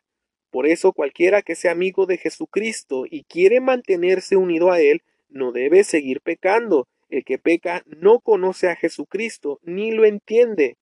Por 0.49 0.67
eso 0.67 0.93
cualquiera 0.93 1.41
que 1.41 1.55
sea 1.55 1.71
amigo 1.71 2.05
de 2.05 2.17
Jesucristo 2.17 3.05
y 3.09 3.23
quiere 3.23 3.59
mantenerse 3.61 4.35
unido 4.35 4.71
a 4.71 4.81
Él, 4.81 5.03
no 5.29 5.51
debe 5.51 5.83
seguir 5.83 6.21
pecando. 6.21 6.87
El 7.09 7.23
que 7.25 7.37
peca 7.37 7.83
no 7.85 8.19
conoce 8.19 8.69
a 8.69 8.75
Jesucristo 8.75 9.59
ni 9.63 9.91
lo 9.91 10.05
entiende. 10.05 10.77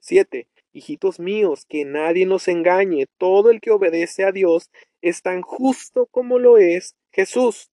7. 0.00 0.46
Hijitos 0.74 1.20
míos, 1.20 1.66
que 1.68 1.84
nadie 1.84 2.26
nos 2.26 2.48
engañe, 2.48 3.06
todo 3.16 3.50
el 3.50 3.60
que 3.60 3.70
obedece 3.70 4.24
a 4.24 4.32
Dios 4.32 4.70
es 5.02 5.22
tan 5.22 5.40
justo 5.42 6.08
como 6.10 6.40
lo 6.40 6.58
es 6.58 6.96
Jesús. 7.12 7.70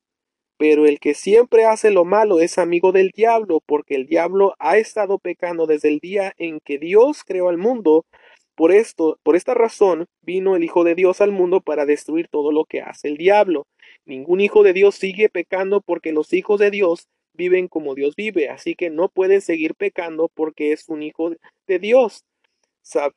Pero 0.58 0.86
el 0.86 1.00
que 1.00 1.15
siempre 1.15 1.65
hace 1.65 1.89
lo 1.89 2.05
malo 2.05 2.39
es 2.39 2.60
amigo 2.60 2.91
del 2.91 3.10
diablo, 3.10 3.60
porque 3.65 3.96
el 3.96 4.05
diablo 4.05 4.53
ha 4.60 4.77
estado 4.77 5.17
pecando 5.17 5.65
desde 5.65 5.89
el 5.89 5.98
día 5.98 6.34
en 6.38 6.60
que 6.60 6.77
Dios 6.77 7.24
creó 7.25 7.50
al 7.50 7.58
mundo. 7.58 8.05
Por 8.53 8.72
esto, 8.72 9.17
por 9.24 9.36
esta 9.36 9.55
razón, 9.55 10.05
vino 10.22 10.55
el 10.55 10.63
Hijo 10.63 10.84
de 10.84 10.93
Dios 10.93 11.22
al 11.22 11.31
mundo 11.31 11.62
para 11.62 11.88
destruir 11.88 12.27
todo 12.27 12.51
lo 12.51 12.65
que 12.65 12.81
hace 12.81 13.08
el 13.08 13.17
diablo. 13.17 13.65
Ningún 14.05 14.41
hijo 14.41 14.62
de 14.62 14.74
Dios 14.74 14.93
sigue 14.93 15.27
pecando 15.29 15.81
porque 15.81 16.12
los 16.12 16.34
hijos 16.34 16.60
de 16.60 16.70
Dios 16.70 17.08
viven 17.34 17.67
como 17.67 17.96
Dios 17.96 18.15
vive, 18.15 18.50
así 18.50 18.75
que 18.75 18.91
no 18.91 19.10
puede 19.10 19.41
seguir 19.41 19.74
pecando 19.74 20.29
porque 20.34 20.72
es 20.72 20.88
un 20.89 21.01
hijo 21.01 21.31
de 21.65 21.79
Dios. 21.79 22.24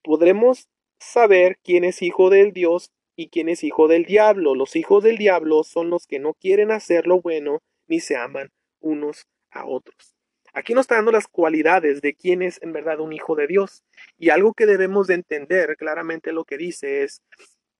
Podremos 0.02 0.68
saber 0.98 1.58
quién 1.62 1.84
es 1.84 2.02
hijo 2.02 2.30
del 2.30 2.52
Dios 2.52 2.90
y 3.16 3.28
quién 3.28 3.48
es 3.48 3.64
hijo 3.64 3.88
del 3.88 4.04
diablo. 4.04 4.54
Los 4.54 4.76
hijos 4.76 5.02
del 5.04 5.18
diablo 5.18 5.64
son 5.64 5.90
los 5.90 6.06
que 6.06 6.18
no 6.18 6.34
quieren 6.34 6.70
hacer 6.70 7.06
lo 7.06 7.20
bueno 7.20 7.60
ni 7.86 8.00
se 8.00 8.16
aman 8.16 8.50
unos 8.80 9.26
a 9.50 9.66
otros. 9.66 10.14
Aquí 10.52 10.72
nos 10.72 10.82
está 10.82 10.96
dando 10.96 11.10
las 11.10 11.26
cualidades 11.26 12.00
de 12.00 12.14
quién 12.14 12.40
es 12.40 12.62
en 12.62 12.72
verdad 12.72 13.00
un 13.00 13.12
hijo 13.12 13.34
de 13.34 13.48
Dios. 13.48 13.82
Y 14.16 14.30
algo 14.30 14.54
que 14.54 14.66
debemos 14.66 15.08
de 15.08 15.14
entender 15.14 15.76
claramente 15.76 16.32
lo 16.32 16.44
que 16.44 16.56
dice 16.56 17.02
es, 17.02 17.22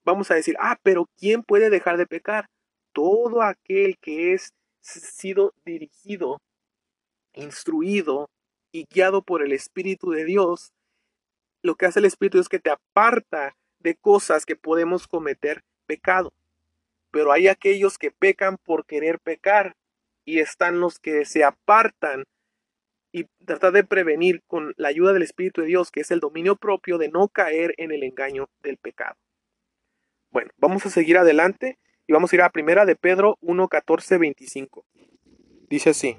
vamos 0.04 0.30
a 0.30 0.34
decir, 0.34 0.56
ah, 0.58 0.78
pero 0.82 1.08
¿quién 1.16 1.44
puede 1.44 1.70
dejar 1.70 1.96
de 1.96 2.06
pecar? 2.06 2.46
Todo 2.92 3.42
aquel 3.42 3.96
que 3.98 4.34
es 4.34 4.52
sido 4.80 5.54
dirigido, 5.64 6.40
instruido 7.32 8.28
y 8.72 8.86
guiado 8.92 9.22
por 9.22 9.42
el 9.42 9.52
Espíritu 9.52 10.10
de 10.10 10.24
Dios, 10.24 10.72
lo 11.64 11.76
que 11.76 11.87
hace 11.87 11.99
el 11.99 12.04
Espíritu 12.04 12.38
es 12.38 12.50
que 12.50 12.59
te 12.59 12.71
aparta 12.71 13.56
de 13.78 13.97
cosas 13.97 14.44
que 14.44 14.54
podemos 14.54 15.09
cometer 15.09 15.64
pecado. 15.87 16.33
Pero 17.11 17.33
hay 17.33 17.49
aquellos 17.49 17.97
que 17.97 18.11
pecan 18.11 18.59
por 18.59 18.85
querer 18.85 19.18
pecar 19.18 19.75
y 20.26 20.40
están 20.40 20.78
los 20.78 20.99
que 20.99 21.25
se 21.25 21.42
apartan 21.42 22.25
y 23.12 23.25
tratan 23.47 23.73
de 23.73 23.85
prevenir 23.85 24.42
con 24.47 24.75
la 24.76 24.88
ayuda 24.88 25.14
del 25.14 25.23
Espíritu 25.23 25.62
de 25.62 25.68
Dios, 25.68 25.90
que 25.90 26.00
es 26.00 26.11
el 26.11 26.21
dominio 26.21 26.56
propio 26.56 26.99
de 26.99 27.09
no 27.09 27.28
caer 27.28 27.75
en 27.78 27.92
el 27.92 28.02
engaño 28.02 28.50
del 28.62 28.76
pecado. 28.76 29.16
Bueno, 30.30 30.50
vamos 30.59 30.85
a 30.85 30.90
seguir 30.90 31.16
adelante 31.16 31.78
y 32.06 32.12
vamos 32.12 32.30
a 32.30 32.37
ir 32.37 32.42
a 32.42 32.50
primera 32.50 32.85
de 32.85 32.97
Pedro 32.97 33.38
1, 33.40 33.68
14, 33.68 34.18
25. 34.18 34.85
Dice 35.71 35.90
así, 35.90 36.18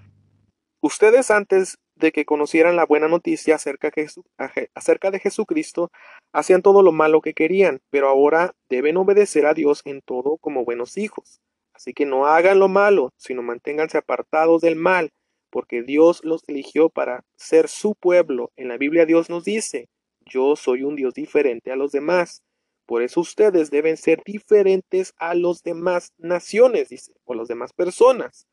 ustedes 0.82 1.30
antes 1.30 1.78
de 1.96 2.12
que 2.12 2.26
conocieran 2.26 2.76
la 2.76 2.86
buena 2.86 3.08
noticia 3.08 3.56
acerca, 3.56 3.92
de 3.92 5.20
Jesucristo, 5.20 5.92
hacían 6.34 6.62
todo 6.62 6.84
lo 6.84 6.92
malo 6.92 7.22
que 7.22 7.34
querían, 7.34 7.80
pero 7.90 8.10
ahora 8.10 8.54
deben 8.70 8.98
obedecer 8.98 9.46
a 9.46 9.54
Dios 9.54 9.82
en 9.86 10.02
todo 10.02 10.38
como 10.38 10.66
buenos 10.66 10.98
hijos. 10.98 11.42
Así 11.74 11.94
que 11.94 12.06
no 12.06 12.26
hagan 12.26 12.60
lo 12.60 12.68
malo, 12.68 13.12
sino 13.18 13.42
manténganse 13.42 13.98
apartados 13.98 14.62
del 14.62 14.76
mal, 14.76 15.12
porque 15.50 15.84
Dios 15.84 16.22
los 16.24 16.48
eligió 16.48 16.90
para 16.90 17.24
ser 17.38 17.68
su 17.68 17.96
pueblo. 17.96 18.52
En 18.56 18.68
la 18.68 18.78
Biblia 18.78 19.06
Dios 19.06 19.30
nos 19.30 19.46
dice, 19.46 19.88
yo 20.26 20.56
soy 20.56 20.84
un 20.84 20.96
Dios 20.96 21.14
diferente 21.14 21.72
a 21.72 21.76
los 21.76 21.92
demás. 21.92 22.44
Por 22.86 23.02
eso 23.02 23.22
ustedes 23.22 23.72
deben 23.72 23.98
ser 23.98 24.22
diferentes 24.26 25.14
a 25.18 25.34
los 25.34 25.64
demás 25.64 26.14
naciones, 26.18 26.90
dice, 26.90 27.14
o 27.24 27.34
las 27.34 27.48
demás 27.48 27.74
personas. 27.74 28.48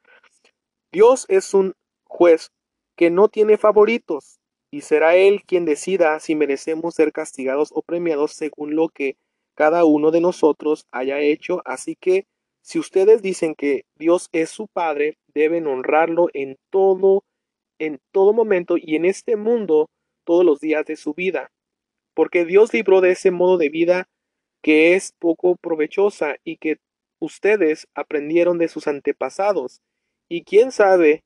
Dios 0.90 1.26
es 1.28 1.54
un 1.54 1.74
juez 2.04 2.50
que 2.96 3.10
no 3.10 3.28
tiene 3.28 3.56
favoritos, 3.56 4.40
y 4.70 4.80
será 4.80 5.16
Él 5.16 5.42
quien 5.46 5.66
decida 5.66 6.18
si 6.18 6.34
merecemos 6.34 6.94
ser 6.94 7.12
castigados 7.12 7.70
o 7.74 7.82
premiados 7.82 8.32
según 8.32 8.74
lo 8.74 8.88
que 8.88 9.16
cada 9.54 9.84
uno 9.84 10.10
de 10.10 10.22
nosotros 10.22 10.86
haya 10.90 11.20
hecho. 11.20 11.60
Así 11.66 11.94
que 11.94 12.26
si 12.62 12.78
ustedes 12.78 13.20
dicen 13.20 13.54
que 13.54 13.84
Dios 13.96 14.28
es 14.32 14.48
su 14.48 14.68
Padre, 14.68 15.18
deben 15.34 15.66
honrarlo 15.66 16.28
en 16.32 16.56
todo, 16.70 17.24
en 17.78 18.00
todo 18.12 18.32
momento 18.32 18.76
y 18.78 18.96
en 18.96 19.04
este 19.04 19.36
mundo 19.36 19.90
todos 20.24 20.44
los 20.44 20.58
días 20.60 20.86
de 20.86 20.96
su 20.96 21.12
vida. 21.12 21.50
Porque 22.14 22.46
Dios 22.46 22.72
libró 22.72 23.02
de 23.02 23.10
ese 23.10 23.30
modo 23.30 23.58
de 23.58 23.68
vida 23.68 24.08
que 24.62 24.94
es 24.94 25.12
poco 25.18 25.56
provechosa 25.56 26.36
y 26.44 26.56
que 26.56 26.78
ustedes 27.18 27.88
aprendieron 27.94 28.56
de 28.56 28.68
sus 28.68 28.86
antepasados. 28.86 29.82
Y 30.30 30.44
quién 30.44 30.72
sabe 30.72 31.24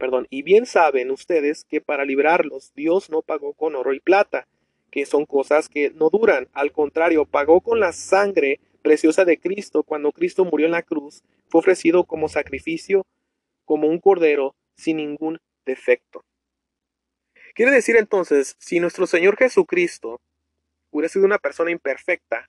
perdón, 0.00 0.26
y 0.30 0.42
bien 0.42 0.64
saben 0.64 1.10
ustedes 1.10 1.64
que 1.64 1.82
para 1.82 2.06
librarlos 2.06 2.72
Dios 2.74 3.10
no 3.10 3.20
pagó 3.20 3.52
con 3.52 3.76
oro 3.76 3.92
y 3.92 4.00
plata, 4.00 4.48
que 4.90 5.04
son 5.04 5.26
cosas 5.26 5.68
que 5.68 5.90
no 5.90 6.08
duran, 6.08 6.48
al 6.54 6.72
contrario, 6.72 7.26
pagó 7.26 7.60
con 7.60 7.78
la 7.78 7.92
sangre 7.92 8.58
preciosa 8.82 9.24
de 9.26 9.38
Cristo. 9.38 9.82
Cuando 9.82 10.10
Cristo 10.10 10.44
murió 10.44 10.66
en 10.66 10.72
la 10.72 10.82
cruz, 10.82 11.22
fue 11.48 11.60
ofrecido 11.60 12.04
como 12.04 12.28
sacrificio, 12.28 13.06
como 13.66 13.88
un 13.88 14.00
cordero 14.00 14.56
sin 14.74 14.96
ningún 14.96 15.38
defecto. 15.66 16.24
Quiere 17.54 17.70
decir 17.70 17.96
entonces, 17.96 18.56
si 18.58 18.80
nuestro 18.80 19.06
Señor 19.06 19.36
Jesucristo 19.36 20.20
hubiera 20.90 21.10
sido 21.10 21.26
una 21.26 21.38
persona 21.38 21.70
imperfecta, 21.70 22.48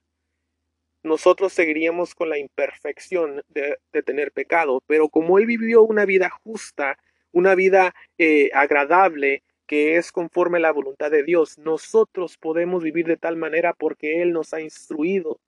nosotros 1.04 1.52
seguiríamos 1.52 2.16
con 2.16 2.30
la 2.30 2.38
imperfección 2.38 3.44
de, 3.50 3.78
de, 3.92 4.04
tener 4.04 4.32
pecado, 4.32 4.82
pero 4.88 5.10
como 5.10 5.38
Él 5.38 5.48
vivió 5.48 5.82
una 5.82 6.06
vida 6.06 6.30
justa, 6.44 6.98
una 7.32 7.56
vida 7.56 7.94
eh, 8.18 8.50
agradable 8.54 9.44
que 9.68 9.98
es 9.98 10.12
conforme 10.12 10.58
a 10.58 10.62
la 10.62 10.72
voluntad 10.72 11.12
de 11.12 11.24
Dios. 11.24 11.58
Nosotros 11.58 12.38
podemos 12.38 12.84
vivir 12.84 13.06
de 13.06 13.18
tal 13.18 13.38
manera 13.38 13.74
porque 13.74 14.22
Él 14.22 14.34
nos 14.34 14.54
ha 14.54 14.62
instruido 14.62 15.40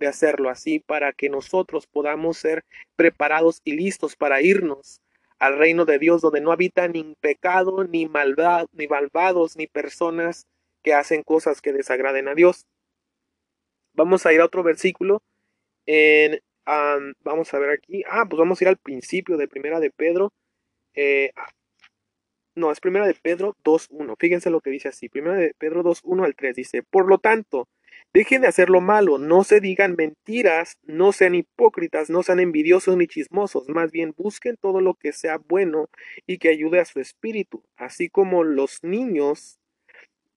de 0.00 0.08
hacerlo 0.08 0.48
así 0.48 0.80
para 0.80 1.12
que 1.12 1.28
nosotros 1.28 1.86
podamos 1.86 2.38
ser 2.38 2.64
preparados 2.96 3.60
y 3.64 3.72
listos 3.76 4.16
para 4.16 4.42
irnos 4.42 5.00
al 5.38 5.56
reino 5.56 5.84
de 5.84 5.98
Dios 5.98 6.20
donde 6.20 6.40
no 6.40 6.52
habita 6.52 6.88
ni 6.88 7.14
pecado, 7.20 7.84
ni 7.84 8.06
maldad, 8.06 8.66
ni 8.72 8.88
malvados, 8.88 9.56
ni 9.56 9.66
personas 9.66 10.46
que 10.82 10.94
hacen 10.94 11.22
cosas 11.22 11.60
que 11.60 11.72
desagraden 11.72 12.28
a 12.28 12.34
Dios. 12.34 12.66
Vamos 13.94 14.26
a 14.26 14.32
ir 14.32 14.40
a 14.40 14.46
otro 14.46 14.62
versículo. 14.62 15.22
En, 15.86 16.40
vamos 17.24 17.52
a 17.54 17.58
ver 17.58 17.70
aquí. 17.70 18.02
Ah, 18.08 18.24
pues 18.28 18.38
vamos 18.38 18.60
a 18.60 18.64
ir 18.64 18.68
al 18.68 18.76
principio 18.76 19.36
de 19.36 19.48
Primera 19.48 19.80
de 19.80 19.90
Pedro, 19.90 20.32
eh, 20.94 21.30
no, 22.54 22.72
es 22.72 22.80
primera 22.80 23.06
de 23.06 23.14
Pedro 23.14 23.56
2.1. 23.64 24.16
Fíjense 24.18 24.50
lo 24.50 24.60
que 24.60 24.70
dice 24.70 24.88
así. 24.88 25.08
Primera 25.08 25.36
de 25.36 25.54
Pedro 25.56 25.82
2.1 25.82 26.24
al 26.24 26.34
3 26.34 26.56
dice, 26.56 26.82
por 26.82 27.08
lo 27.08 27.18
tanto, 27.18 27.68
dejen 28.12 28.42
de 28.42 28.48
hacer 28.48 28.70
lo 28.70 28.80
malo, 28.80 29.18
no 29.18 29.44
se 29.44 29.60
digan 29.60 29.94
mentiras, 29.96 30.76
no 30.82 31.12
sean 31.12 31.34
hipócritas, 31.34 32.10
no 32.10 32.22
sean 32.22 32.40
envidiosos 32.40 32.96
ni 32.96 33.06
chismosos, 33.06 33.68
más 33.68 33.92
bien 33.92 34.14
busquen 34.16 34.56
todo 34.60 34.80
lo 34.80 34.94
que 34.94 35.12
sea 35.12 35.38
bueno 35.38 35.88
y 36.26 36.38
que 36.38 36.48
ayude 36.48 36.80
a 36.80 36.84
su 36.84 37.00
espíritu, 37.00 37.62
así 37.76 38.08
como 38.08 38.42
los 38.42 38.82
niños 38.82 39.58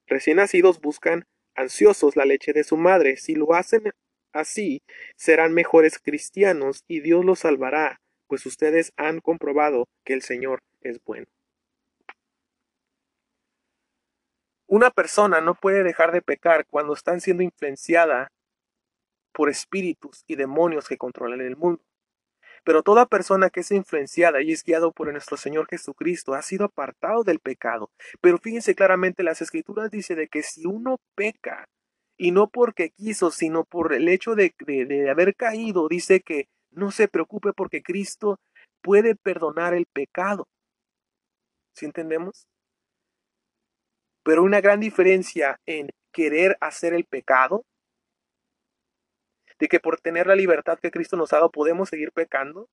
recién 0.07 0.38
nacidos 0.38 0.79
buscan 0.81 1.25
ansiosos 1.55 2.15
la 2.15 2.25
leche 2.25 2.53
de 2.53 2.63
su 2.63 2.77
madre. 2.77 3.17
Si 3.17 3.36
lo 3.36 3.53
hacen 3.53 3.91
así, 4.33 4.83
serán 5.15 5.53
mejores 5.53 6.00
cristianos 6.00 6.83
y 6.88 7.00
Dios 7.01 7.25
los 7.25 7.39
salvará 7.39 8.02
pues 8.27 8.46
ustedes 8.46 8.94
han 8.98 9.20
comprobado 9.20 9.88
que 10.03 10.13
el 10.13 10.22
Señor 10.22 10.62
es 10.82 11.00
bueno. 11.03 11.27
Una 14.68 14.89
persona 14.89 15.42
no 15.42 15.56
puede 15.56 15.84
dejar 15.84 16.12
de 16.12 16.22
pecar 16.22 16.65
cuando 16.65 16.94
están 16.94 17.22
siendo 17.22 17.44
influenciada 17.44 18.32
por 19.32 19.50
espíritus 19.50 20.24
y 20.27 20.36
demonios 20.36 20.88
que 20.88 20.98
controlan 20.98 21.42
el 21.42 21.58
mundo. 21.58 21.82
Pero 22.63 22.82
toda 22.82 23.06
persona 23.06 23.50
que 23.50 23.60
es 23.60 23.72
influenciada 23.72 24.42
y 24.42 24.51
es 24.51 24.63
guiado 24.63 24.92
por 24.92 25.12
nuestro 25.12 25.38
Señor 25.38 25.68
Jesucristo 25.70 26.34
ha 26.34 26.42
sido 26.42 26.65
apartado 26.65 27.24
del 27.24 27.39
pecado. 27.39 27.92
Pero 28.22 28.38
fíjense 28.38 28.74
claramente, 28.74 29.22
las 29.22 29.42
escrituras 29.42 29.92
dice 29.92 30.15
de 30.15 30.27
que 30.27 30.44
si 30.44 30.65
uno 30.65 30.98
peca, 31.15 31.68
y 32.18 32.32
no 32.32 32.48
porque 32.48 32.92
quiso, 32.92 33.32
sino 33.32 33.65
por 33.65 33.94
el 33.94 34.08
hecho 34.08 34.36
de 34.36 34.53
haber 35.10 35.36
caído, 35.36 35.88
dice 35.89 36.22
que 36.22 36.48
no 36.75 36.92
se 36.92 37.08
preocupe 37.08 37.53
porque 37.53 37.82
Cristo 37.82 38.39
puede 38.82 39.15
perdonar 39.15 39.74
el 39.74 39.86
pecado. 39.86 40.48
¿Sí 41.75 41.86
entendemos? 41.86 42.48
Pero 44.24 44.44
una 44.44 44.62
gran 44.62 44.80
diferencia 44.80 45.60
en 45.65 45.89
querer 46.12 46.58
hacer 46.62 46.94
el 46.94 47.06
pecado, 47.06 47.65
de 49.60 49.68
que 49.68 49.80
por 49.80 50.00
tener 50.00 50.27
la 50.27 50.36
libertad 50.36 50.80
que 50.80 50.92
Cristo 50.92 51.15
nos 51.15 51.32
ha 51.34 51.38
dado 51.38 51.51
podemos 51.51 51.89
seguir 51.89 52.12
pecando, 52.12 52.70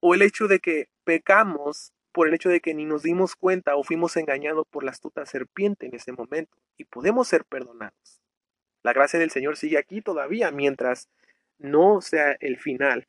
o 0.00 0.14
el 0.14 0.22
hecho 0.22 0.48
de 0.48 0.58
que 0.58 0.88
pecamos 1.04 1.92
por 2.12 2.28
el 2.28 2.34
hecho 2.34 2.48
de 2.48 2.60
que 2.60 2.74
ni 2.74 2.84
nos 2.84 3.02
dimos 3.02 3.34
cuenta 3.34 3.74
o 3.76 3.82
fuimos 3.82 4.16
engañados 4.16 4.66
por 4.70 4.84
la 4.84 4.92
astuta 4.92 5.26
serpiente 5.26 5.86
en 5.86 5.94
ese 5.94 6.12
momento 6.12 6.56
y 6.76 6.84
podemos 6.84 7.26
ser 7.26 7.44
perdonados. 7.44 8.20
La 8.84 8.92
gracia 8.92 9.18
del 9.18 9.30
Señor 9.30 9.56
sigue 9.56 9.78
aquí 9.78 10.00
todavía 10.00 10.50
mientras 10.50 11.08
no 11.64 12.00
sea 12.00 12.36
el 12.40 12.58
final 12.58 13.06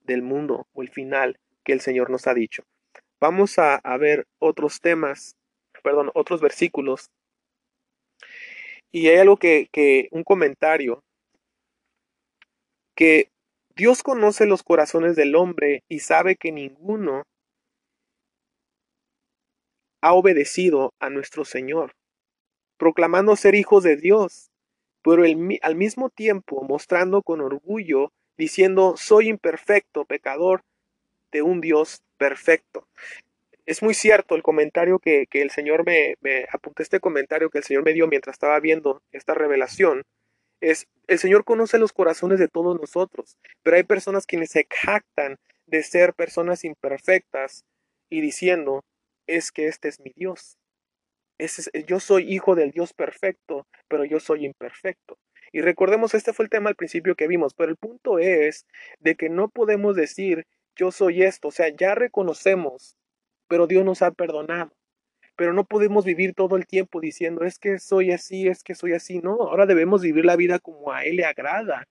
del 0.00 0.22
mundo 0.22 0.66
o 0.72 0.82
el 0.82 0.88
final 0.88 1.38
que 1.64 1.72
el 1.72 1.80
Señor 1.80 2.10
nos 2.10 2.26
ha 2.26 2.34
dicho. 2.34 2.62
Vamos 3.20 3.58
a, 3.58 3.80
ver 3.98 4.26
otros 4.38 4.80
temas, 4.80 5.34
perdón, 5.82 6.10
otros 6.14 6.40
versículos 6.40 7.10
Y 8.92 9.08
hay 9.08 9.18
algo 9.18 9.36
que, 9.36 9.68
que, 9.72 10.08
un 10.12 10.22
comentario, 10.22 11.02
que 12.94 13.30
Dios 13.74 14.02
conoce 14.02 14.46
los 14.46 14.62
corazones 14.62 15.16
del 15.16 15.34
hombre 15.34 15.82
y 15.88 15.98
sabe 15.98 16.36
que 16.36 16.52
ninguno 16.52 17.24
ha 20.00 20.14
obedecido 20.14 20.94
a 21.00 21.10
nuestro 21.10 21.44
Señor, 21.44 21.92
proclamando 22.78 23.34
ser 23.34 23.56
hijos 23.56 23.82
de 23.82 23.96
Dios, 23.96 24.47
pero 25.08 25.24
al 25.62 25.74
mismo 25.74 26.10
tiempo 26.10 26.62
mostrando 26.68 27.22
con 27.22 27.40
orgullo, 27.40 28.12
diciendo, 28.36 28.94
soy 28.98 29.28
imperfecto, 29.28 30.04
pecador 30.04 30.62
de 31.32 31.40
un 31.40 31.62
Dios 31.62 32.02
perfecto. 32.18 32.86
Es 33.64 33.82
muy 33.82 33.94
cierto 33.94 34.34
el 34.34 34.42
comentario 34.42 34.98
que, 34.98 35.26
el 35.32 35.50
Señor 35.50 35.86
me, 35.86 36.16
me 36.20 36.44
apunté 36.52 36.82
este 36.82 37.00
comentario 37.00 37.48
que 37.48 37.56
el 37.56 37.64
Señor 37.64 37.84
me 37.84 37.94
dio 37.94 38.06
mientras 38.06 38.34
estaba 38.34 38.60
viendo 38.60 39.02
esta 39.10 39.32
revelación. 39.32 40.02
Es, 40.60 40.86
el 41.06 41.18
Señor 41.18 41.44
conoce 41.44 41.78
los 41.78 41.94
corazones 41.94 42.38
de 42.38 42.48
todos 42.48 42.78
nosotros, 42.78 43.38
pero 43.62 43.78
hay 43.78 43.84
personas 43.84 44.26
quienes 44.26 44.50
se 44.50 44.66
jactan 44.68 45.36
de 45.66 45.82
ser 45.84 46.12
personas 46.12 46.64
imperfectas 46.64 47.64
y 48.10 48.20
diciendo, 48.20 48.84
es 49.26 49.52
que 49.52 49.68
este 49.68 49.88
es 49.88 50.00
mi 50.00 50.12
Dios. 50.14 50.58
Yo 51.86 52.00
soy 52.00 52.32
hijo 52.32 52.54
del 52.54 52.72
Dios 52.72 52.92
perfecto, 52.92 53.66
pero 53.88 54.04
yo 54.04 54.20
soy 54.20 54.44
imperfecto. 54.44 55.18
Y 55.52 55.60
recordemos, 55.60 56.14
este 56.14 56.32
fue 56.32 56.44
el 56.44 56.50
tema 56.50 56.68
al 56.68 56.76
principio 56.76 57.14
que 57.14 57.28
vimos, 57.28 57.54
pero 57.54 57.70
el 57.70 57.76
punto 57.76 58.18
es 58.18 58.66
de 58.98 59.14
que 59.14 59.28
no 59.28 59.48
podemos 59.48 59.96
decir 59.96 60.46
yo 60.76 60.92
soy 60.92 61.24
esto, 61.24 61.48
o 61.48 61.50
sea, 61.50 61.68
ya 61.68 61.94
reconocemos, 61.94 62.96
pero 63.48 63.66
Dios 63.66 63.84
nos 63.84 64.00
ha 64.02 64.12
perdonado. 64.12 64.72
Pero 65.36 65.52
no 65.52 65.64
podemos 65.64 66.04
vivir 66.04 66.34
todo 66.34 66.56
el 66.56 66.66
tiempo 66.66 67.00
diciendo 67.00 67.44
es 67.44 67.58
que 67.58 67.78
soy 67.78 68.12
así, 68.12 68.48
es 68.48 68.62
que 68.62 68.74
soy 68.74 68.92
así. 68.92 69.20
No, 69.20 69.34
ahora 69.34 69.66
debemos 69.66 70.02
vivir 70.02 70.24
la 70.24 70.36
vida 70.36 70.58
como 70.58 70.92
a 70.92 71.04
Él 71.04 71.16
le 71.16 71.24
agrada 71.24 71.86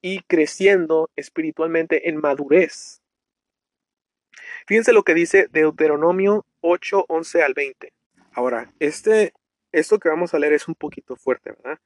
y 0.00 0.20
creciendo 0.22 1.10
espiritualmente 1.16 2.08
en 2.08 2.16
madurez. 2.16 3.00
Fíjense 4.66 4.92
lo 4.92 5.04
que 5.04 5.14
dice 5.14 5.48
Deuteronomio 5.50 6.44
8, 6.60 7.06
11 7.08 7.42
al 7.42 7.54
20. 7.54 7.92
Ahora, 8.34 8.72
este, 8.78 9.32
esto 9.72 9.98
que 9.98 10.08
vamos 10.08 10.34
a 10.34 10.38
leer 10.38 10.54
es 10.54 10.68
un 10.68 10.74
poquito 10.74 11.16
fuerte, 11.16 11.52
¿verdad? 11.52 11.78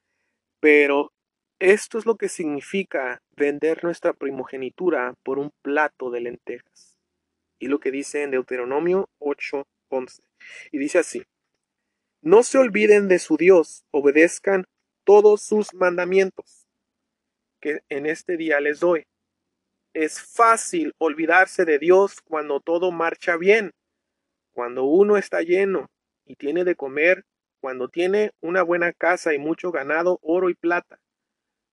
Pero 0.61 1.12
esto 1.59 1.99
es 1.99 2.07
lo 2.07 2.17
que 2.17 2.29
significa 2.29 3.23
vender 3.37 3.83
nuestra 3.83 4.12
primogenitura 4.12 5.15
por 5.23 5.38
un 5.38 5.50
plato 5.62 6.11
de 6.11 6.21
lentejas. 6.21 6.99
Y 7.59 7.69
lo 7.69 7.81
que 7.81 7.91
dice 7.91 8.23
en 8.23 8.31
Deuteronomio 8.31 9.09
8, 9.19 9.67
11. 9.88 10.23
Y 10.73 10.79
dice 10.79 10.99
así, 10.99 11.23
no 12.23 12.43
se 12.43 12.59
olviden 12.59 13.09
de 13.09 13.19
su 13.19 13.37
Dios, 13.37 13.85
obedezcan 13.91 14.65
todos 15.05 15.43
sus 15.43 15.75
mandamientos 15.75 16.67
que 17.61 17.81
en 17.88 18.07
este 18.07 18.37
día 18.37 18.61
les 18.61 18.81
doy 18.81 19.07
es 19.97 20.21
fácil 20.21 20.93
olvidarse 20.99 21.65
de 21.65 21.79
Dios 21.79 22.21
cuando 22.21 22.61
todo 22.61 22.93
marcha 22.93 23.38
bien, 23.38 23.71
cuando 24.53 24.85
uno 24.85 25.17
está 25.17 25.41
lleno 25.41 25.88
y 26.26 26.37
tiene 26.37 26.64
de 26.64 26.76
comer, 26.76 27.25
cuando 27.61 27.88
tiene 27.88 28.33
una 28.40 28.62
buena 28.62 28.92
casa 28.92 29.33
y 29.33 29.38
mucho 29.38 29.73
ganado, 29.73 30.18
oro 30.23 30.50
y 30.50 30.54
plata. 30.54 31.00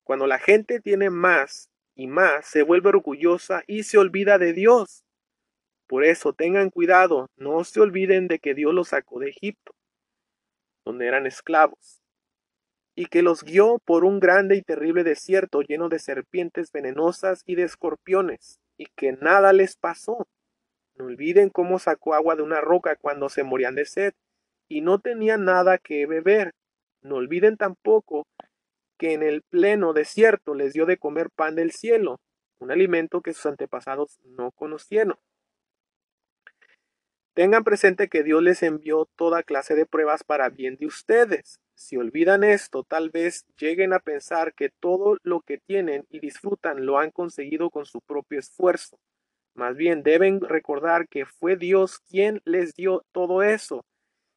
Cuando 0.04 0.28
la 0.28 0.40
gente 0.40 0.80
tiene 0.80 1.10
más 1.10 1.70
y 1.96 2.08
más, 2.08 2.46
se 2.46 2.64
vuelve 2.64 2.90
orgullosa 2.90 3.64
y 3.68 3.84
se 3.84 3.98
olvida 3.98 4.38
de 4.38 4.54
Dios. 4.54 5.04
Por 5.88 6.04
eso 6.06 6.34
tengan 6.34 6.70
cuidado, 6.70 7.28
no 7.36 7.64
se 7.64 7.82
olviden 7.82 8.28
de 8.28 8.40
que 8.40 8.54
Dios 8.54 8.74
los 8.74 8.90
sacó 8.90 9.20
de 9.20 9.30
Egipto, 9.30 9.76
donde 10.86 11.08
eran 11.08 11.28
esclavos 11.28 12.04
y 12.96 13.08
que 13.08 13.22
los 13.22 13.44
guió 13.44 13.80
por 13.80 14.06
un 14.06 14.20
grande 14.20 14.56
y 14.56 14.62
terrible 14.62 15.04
desierto 15.04 15.62
lleno 15.62 15.90
de 15.90 16.00
serpientes 16.00 16.72
venenosas 16.72 17.44
y 17.46 17.56
de 17.56 17.64
escorpiones, 17.64 18.60
y 18.78 18.86
que 18.96 19.14
nada 19.14 19.54
les 19.54 19.76
pasó. 19.76 20.28
No 20.96 21.06
olviden 21.06 21.50
cómo 21.50 21.80
sacó 21.80 22.14
agua 22.14 22.36
de 22.36 22.44
una 22.44 22.62
roca 22.62 22.96
cuando 22.96 23.30
se 23.30 23.44
morían 23.44 23.76
de 23.76 23.86
sed, 23.86 24.14
y 24.74 24.82
no 24.82 24.98
tenían 24.98 25.46
nada 25.46 25.78
que 25.78 26.08
beber. 26.08 26.56
No 27.04 27.18
olviden 27.18 27.58
tampoco 27.58 28.26
que 28.98 29.14
en 29.14 29.22
el 29.22 29.44
pleno 29.44 29.94
desierto 29.94 30.56
les 30.56 30.74
dio 30.74 30.88
de 30.88 30.98
comer 30.98 31.30
pan 31.30 31.54
del 31.54 31.72
cielo, 31.72 32.20
un 32.58 32.72
alimento 32.72 33.22
que 33.22 33.34
sus 33.34 33.46
antepasados 33.46 34.20
no 34.24 34.50
conocieron. 34.52 35.20
Tengan 37.36 37.64
presente 37.64 38.08
que 38.08 38.24
Dios 38.24 38.42
les 38.42 38.64
envió 38.64 39.08
toda 39.16 39.44
clase 39.44 39.76
de 39.76 39.86
pruebas 39.86 40.24
para 40.24 40.50
bien 40.50 40.76
de 40.78 40.88
ustedes. 40.88 41.60
Si 41.76 41.96
olvidan 41.98 42.44
esto, 42.44 42.84
tal 42.84 43.12
vez 43.12 43.46
lleguen 43.58 43.94
a 43.94 44.00
pensar 44.00 44.56
que 44.56 44.70
todo 44.80 45.18
lo 45.22 45.42
que 45.42 45.60
tienen 45.60 46.08
y 46.10 46.20
disfrutan 46.20 46.84
lo 46.88 46.98
han 46.98 47.12
conseguido 47.12 47.70
con 47.70 47.86
su 47.86 48.02
propio 48.02 48.40
esfuerzo. 48.40 48.98
Más 49.54 49.76
bien 49.76 50.02
deben 50.02 50.42
recordar 50.42 51.08
que 51.08 51.28
fue 51.28 51.58
Dios 51.58 52.00
quien 52.00 52.42
les 52.44 52.74
dio 52.74 53.06
todo 53.12 53.44
eso 53.44 53.86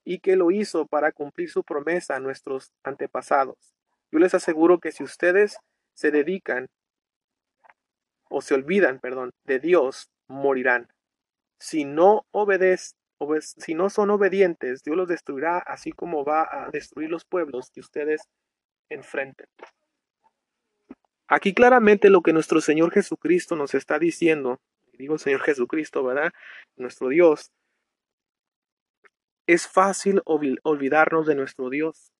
y 0.07 0.21
que 0.21 0.37
lo 0.37 0.53
hizo 0.53 0.87
para 0.87 1.11
cumplir 1.11 1.51
su 1.51 1.65
promesa 1.65 2.15
a 2.15 2.21
nuestros 2.21 2.73
antepasados. 2.85 3.75
Yo 4.13 4.21
les 4.21 4.35
aseguro 4.35 4.79
que 4.79 4.93
si 4.93 5.03
ustedes 5.03 5.59
se 5.95 6.13
dedican 6.13 6.69
o 8.31 8.41
se 8.41 8.55
olvidan, 8.55 9.01
perdón, 9.01 9.33
de 9.45 9.59
Dios, 9.59 10.09
morirán. 10.29 10.89
Si 11.59 11.85
no 11.85 12.25
obedecen, 12.31 12.97
si 13.41 13.75
no 13.75 13.91
son 13.91 14.11
obedientes, 14.11 14.85
Dios 14.85 14.97
los 14.97 15.09
destruirá, 15.09 15.59
así 15.59 15.91
como 15.91 16.25
va 16.25 16.49
a 16.51 16.71
destruir 16.71 17.11
los 17.11 17.25
pueblos 17.25 17.71
que 17.71 17.81
ustedes 17.81 18.23
enfrenten. 18.89 19.49
Aquí 21.27 21.53
claramente 21.53 22.11
lo 22.11 22.23
que 22.23 22.33
nuestro 22.33 22.61
Señor 22.61 22.93
Jesucristo 22.93 23.57
nos 23.57 23.75
está 23.75 23.99
diciendo, 23.99 24.61
digo 24.93 25.19
Señor 25.19 25.41
Jesucristo, 25.41 26.05
¿verdad? 26.05 26.33
Nuestro 26.77 27.09
Dios, 27.09 27.51
es 29.47 29.69
fácil 29.69 30.23
olvidarnos 30.25 31.27
de 31.27 31.35
nuestro 31.35 31.71
Dios. 31.71 32.13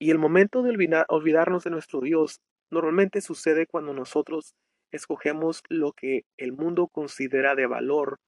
Y 0.00 0.10
el 0.10 0.18
momento 0.18 0.62
de 0.62 1.04
olvidarnos 1.08 1.64
de 1.64 1.70
nuestro 1.70 2.00
Dios 2.00 2.40
normalmente 2.70 3.20
sucede 3.20 3.66
cuando 3.66 3.92
nosotros 3.92 4.54
escogemos 4.92 5.62
lo 5.68 5.92
que 5.92 6.24
el 6.36 6.52
mundo 6.52 6.88
considera 6.88 7.54
de 7.54 7.66
valor 7.66 8.18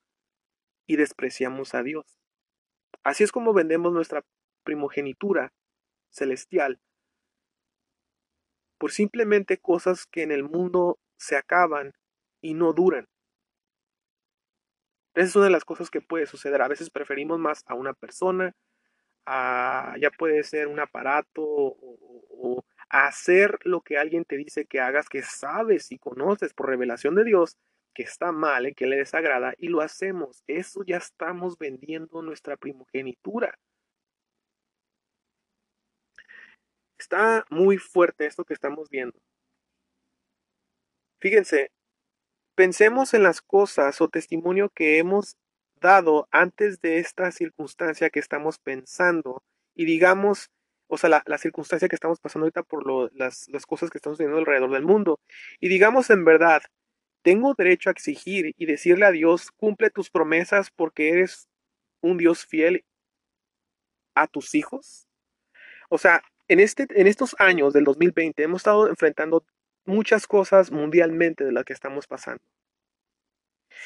y 0.87 0.97
despreciamos 0.97 1.73
a 1.73 1.81
Dios. 1.81 2.05
Así 3.03 3.23
es 3.23 3.31
como 3.31 3.53
vendemos 3.53 3.93
nuestra 3.93 4.23
primogenitura 4.63 5.51
celestial 6.11 6.79
por 8.77 8.91
simplemente 8.91 9.57
cosas 9.57 10.07
que 10.07 10.23
en 10.23 10.31
el 10.31 10.43
mundo 10.43 10.97
se 11.17 11.35
acaban 11.35 11.93
y 12.41 12.55
no 12.55 12.73
duran. 12.73 13.05
Esa 15.13 15.27
es 15.27 15.35
una 15.35 15.45
de 15.45 15.51
las 15.51 15.65
cosas 15.65 15.89
que 15.89 16.01
puede 16.01 16.25
suceder. 16.25 16.61
A 16.61 16.67
veces 16.67 16.89
preferimos 16.89 17.39
más 17.39 17.63
a 17.67 17.75
una 17.75 17.93
persona, 17.93 18.55
a, 19.25 19.95
ya 19.99 20.11
puede 20.11 20.43
ser 20.43 20.67
un 20.67 20.79
aparato 20.79 21.43
o, 21.43 22.63
hacer 22.89 23.59
lo 23.63 23.81
que 23.81 23.97
alguien 23.97 24.25
te 24.25 24.35
dice 24.37 24.65
que 24.65 24.81
hagas, 24.81 25.07
que 25.09 25.23
sabes 25.23 25.91
y 25.93 25.97
conoces 25.99 26.53
por 26.53 26.67
revelación 26.67 27.15
de 27.15 27.23
Dios 27.23 27.57
que 27.93 28.03
está 28.03 28.31
mal, 28.31 28.67
y 28.67 28.73
que 28.73 28.87
le 28.87 28.97
desagrada, 28.97 29.53
y 29.57 29.67
lo 29.69 29.81
hacemos. 29.81 30.43
Eso 30.47 30.83
ya 30.85 30.97
estamos 30.97 31.57
vendiendo 31.57 32.21
nuestra 32.21 32.57
primogenitura. 32.57 33.57
Está 36.97 37.45
muy 37.49 37.77
fuerte 37.77 38.25
esto 38.25 38.45
que 38.45 38.53
estamos 38.53 38.89
viendo. 38.89 39.19
Fíjense, 41.19 41.71
pensemos 42.61 43.15
en 43.15 43.23
las 43.23 43.41
cosas 43.41 44.01
o 44.01 44.07
testimonio 44.07 44.69
que 44.69 44.99
hemos 44.99 45.35
dado 45.81 46.27
antes 46.29 46.79
de 46.79 46.99
esta 46.99 47.31
circunstancia 47.31 48.11
que 48.11 48.19
estamos 48.19 48.59
pensando 48.59 49.41
y 49.73 49.85
digamos, 49.85 50.51
o 50.85 50.95
sea, 50.95 51.23
la, 51.25 51.37
circunstancia 51.39 51.89
que 51.89 51.95
estamos 51.95 52.19
pasando 52.19 52.43
ahorita 52.43 52.61
por 52.61 52.85
las, 53.15 53.49
las 53.49 53.65
cosas 53.65 53.89
que 53.89 53.97
estamos 53.97 54.19
teniendo 54.19 54.37
alrededor 54.37 54.69
del 54.69 54.85
mundo 54.85 55.19
y 55.59 55.69
digamos 55.69 56.11
en 56.11 56.23
verdad, 56.23 56.61
tengo 57.23 57.55
derecho 57.55 57.89
a 57.89 57.93
exigir 57.93 58.53
y 58.55 58.65
decirle 58.67 59.07
a 59.07 59.11
Dios, 59.11 59.49
cumple 59.49 59.89
tus 59.89 60.11
promesas 60.11 60.69
porque 60.69 61.09
eres 61.09 61.47
un 61.99 62.19
Dios 62.19 62.45
fiel 62.45 62.85
a 64.13 64.27
tus 64.27 64.53
hijos. 64.53 65.07
O 65.89 65.97
sea, 65.97 66.21
en, 66.47 66.59
este, 66.59 66.85
en 66.89 67.07
estos 67.07 67.35
años 67.39 67.73
del 67.73 67.85
2020 67.85 68.43
hemos 68.43 68.59
estado 68.59 68.87
enfrentando 68.87 69.43
muchas 69.85 70.27
cosas 70.27 70.71
mundialmente 70.71 71.43
de 71.43 71.51
las 71.51 71.65
que 71.65 71.73
estamos 71.73 72.07
pasando. 72.07 72.41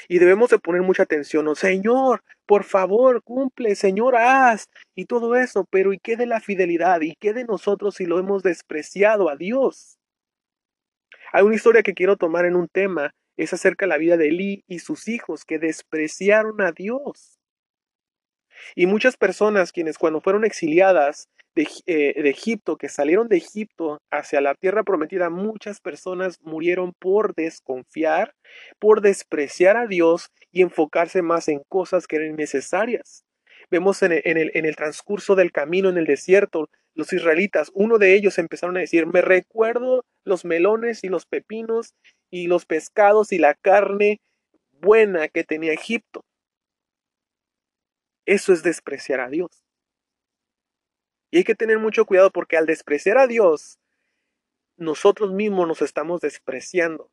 Y 0.08 0.20
debemos 0.20 0.50
de 0.50 0.60
poner 0.60 0.82
mucha 0.82 1.04
atención, 1.04 1.48
oh, 1.48 1.56
Señor, 1.56 2.24
por 2.46 2.64
favor, 2.64 3.24
cumple, 3.24 3.76
Señor, 3.76 4.16
haz, 4.16 4.68
y 4.94 5.06
todo 5.06 5.36
eso, 5.36 5.66
pero 5.70 5.94
¿y 5.94 6.00
qué 6.00 6.18
de 6.18 6.26
la 6.26 6.42
fidelidad? 6.42 7.02
¿Y 7.02 7.16
qué 7.16 7.34
de 7.34 7.46
nosotros 7.46 7.96
si 7.96 8.06
lo 8.06 8.20
hemos 8.20 8.44
despreciado 8.44 9.30
a 9.30 9.36
Dios? 9.36 9.98
Hay 11.32 11.44
una 11.44 11.56
historia 11.56 11.84
que 11.84 11.94
quiero 11.94 12.18
tomar 12.18 12.46
en 12.46 12.56
un 12.56 12.68
tema 12.68 13.12
es 13.38 13.54
acerca 13.54 13.86
de 13.86 13.90
la 13.90 13.98
vida 13.98 14.18
de 14.18 14.30
Eli 14.30 14.64
y 14.68 14.80
sus 14.80 15.08
hijos 15.08 15.44
que 15.44 15.60
despreciaron 15.60 16.62
a 16.62 16.72
Dios. 16.72 17.40
Y 18.76 18.88
muchas 18.88 19.18
personas 19.18 19.72
quienes 19.72 19.98
cuando 19.98 20.22
fueron 20.22 20.46
exiliadas 20.46 21.30
eh, 21.56 22.22
de, 22.22 22.30
Egipto, 22.30 22.78
que 22.78 22.90
salieron 22.90 23.30
de 23.30 23.38
Egipto 23.38 24.02
hacia 24.12 24.42
la 24.42 24.56
tierra 24.56 24.84
prometida, 24.84 25.30
muchas 25.30 25.80
personas 25.80 26.40
murieron 26.42 26.94
por 27.00 27.34
desconfiar, 27.34 28.34
por 28.80 29.02
despreciar 29.02 29.78
a 29.78 29.88
Dios 29.88 30.32
y 30.52 30.62
enfocarse 30.62 31.22
más 31.22 31.48
en 31.48 31.62
cosas 31.70 32.08
que 32.08 32.18
eran 32.18 32.36
necesarias. 32.36 33.24
Vemos 33.72 34.04
en 34.04 34.12
el, 34.12 34.52
en 34.54 34.66
el 34.66 34.76
transcurso 34.76 35.36
del 35.36 35.52
camino 35.52 35.90
en 35.90 35.98
el 35.98 36.06
desierto, 36.06 36.70
los 36.94 37.12
israelitas, 37.12 37.72
uno 37.74 37.98
de 37.98 38.16
ellos 38.16 38.38
empezaron 38.38 38.78
a 38.78 38.80
decir, 38.80 39.06
me 39.06 39.22
recuerdo 39.22 40.06
los 40.24 40.46
melones 40.46 41.04
y 41.04 41.10
los 41.10 41.26
pepinos 41.26 41.94
y 42.30 42.48
los 42.48 42.66
pescados 42.66 43.32
y 43.32 43.38
la 43.38 43.54
carne 43.54 44.22
buena 44.72 45.28
que 45.28 45.44
tenía 45.44 45.74
Egipto. 45.74 46.24
Eso 48.26 48.54
es 48.54 48.64
despreciar 48.64 49.20
a 49.20 49.30
Dios. 49.30 49.65
Y 51.32 51.38
hay 51.38 51.44
que 51.44 51.56
tener 51.56 51.80
mucho 51.80 52.06
cuidado 52.06 52.32
porque 52.32 52.58
al 52.58 52.66
despreciar 52.66 53.18
a 53.18 53.28
Dios, 53.28 53.80
nosotros 54.78 55.32
mismos 55.32 55.68
nos 55.68 55.82
estamos 55.82 56.22
despreciando. 56.22 57.10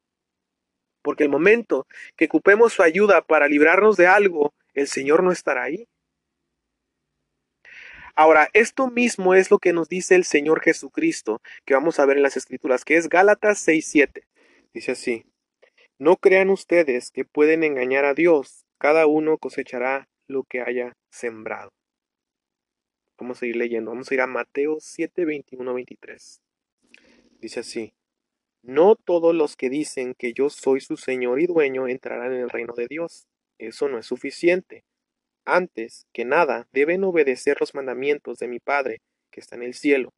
Porque 1.03 1.25
el 1.25 1.31
momento 1.31 1.87
que 2.17 2.27
ocupemos 2.27 2.73
su 2.73 2.83
ayuda 2.83 3.23
para 3.23 3.49
librarnos 3.49 3.97
de 3.97 4.07
algo, 4.07 4.55
el 4.75 4.87
Señor 4.87 5.23
no 5.23 5.33
estará 5.33 5.65
ahí. 5.65 5.89
Ahora, 8.15 8.51
esto 8.53 8.91
mismo 8.91 9.35
es 9.35 9.51
lo 9.51 9.59
que 9.59 9.73
nos 9.73 9.89
dice 9.89 10.15
el 10.15 10.25
Señor 10.25 10.61
Jesucristo, 10.61 11.41
que 11.65 11.75
vamos 11.75 11.99
a 11.99 12.05
ver 12.05 12.19
en 12.19 12.23
las 12.23 12.37
Escrituras, 12.37 12.85
que 12.85 12.97
es 12.97 13.09
Gálatas 13.09 13.67
6.7. 13.67 14.25
Dice 14.75 14.93
así, 14.93 15.25
no 15.99 16.17
crean 16.17 16.51
ustedes 16.51 17.11
que 17.11 17.25
pueden 17.25 17.65
engañar 17.65 18.05
a 18.05 18.15
Dios, 18.15 18.67
cada 18.79 19.07
uno 19.07 19.39
cosechará 19.39 20.09
lo 20.27 20.45
que 20.45 20.61
haya 20.61 20.93
sembrado. 21.11 21.71
Vamos 23.23 23.39
a 23.39 23.41
seguir 23.41 23.55
leyendo. 23.55 23.93
Vamos 23.93 24.11
a 24.11 24.15
ir 24.15 24.21
a 24.21 24.27
Mateo 24.27 24.79
7, 24.81 25.25
21, 25.25 25.75
23. 25.75 26.43
Dice 27.41 27.61
así. 27.61 27.95
No 28.63 28.97
todos 28.97 29.33
los 29.33 29.55
que 29.55 29.71
dicen 29.71 30.15
que 30.15 30.33
yo 30.33 30.51
soy 30.51 30.81
su 30.81 30.97
Señor 30.97 31.41
y 31.41 31.47
dueño 31.47 31.87
entrarán 31.87 32.33
en 32.33 32.41
el 32.41 32.51
reino 32.51 32.75
de 32.75 32.89
Dios. 32.89 33.29
Eso 33.59 33.89
no 33.89 33.99
es 33.99 34.07
suficiente. 34.07 34.83
Antes 35.45 36.09
que 36.13 36.25
nada, 36.25 36.67
deben 36.73 37.05
obedecer 37.05 37.59
los 37.61 37.77
mandamientos 37.77 38.41
de 38.41 38.49
mi 38.49 38.59
Padre, 38.59 39.03
que 39.31 39.39
está 39.39 39.55
en 39.55 39.63
el 39.63 39.75
cielo. 39.75 40.13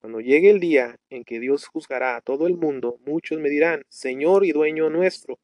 Cuando 0.00 0.22
llegue 0.22 0.48
el 0.48 0.60
día 0.60 0.98
en 1.10 1.24
que 1.24 1.40
Dios 1.40 1.66
juzgará 1.66 2.16
a 2.16 2.22
todo 2.22 2.46
el 2.46 2.56
mundo, 2.56 3.00
muchos 3.04 3.38
me 3.38 3.50
dirán, 3.50 3.82
Señor 3.90 4.46
y 4.46 4.52
dueño 4.52 4.88
nuestro, 4.88 5.38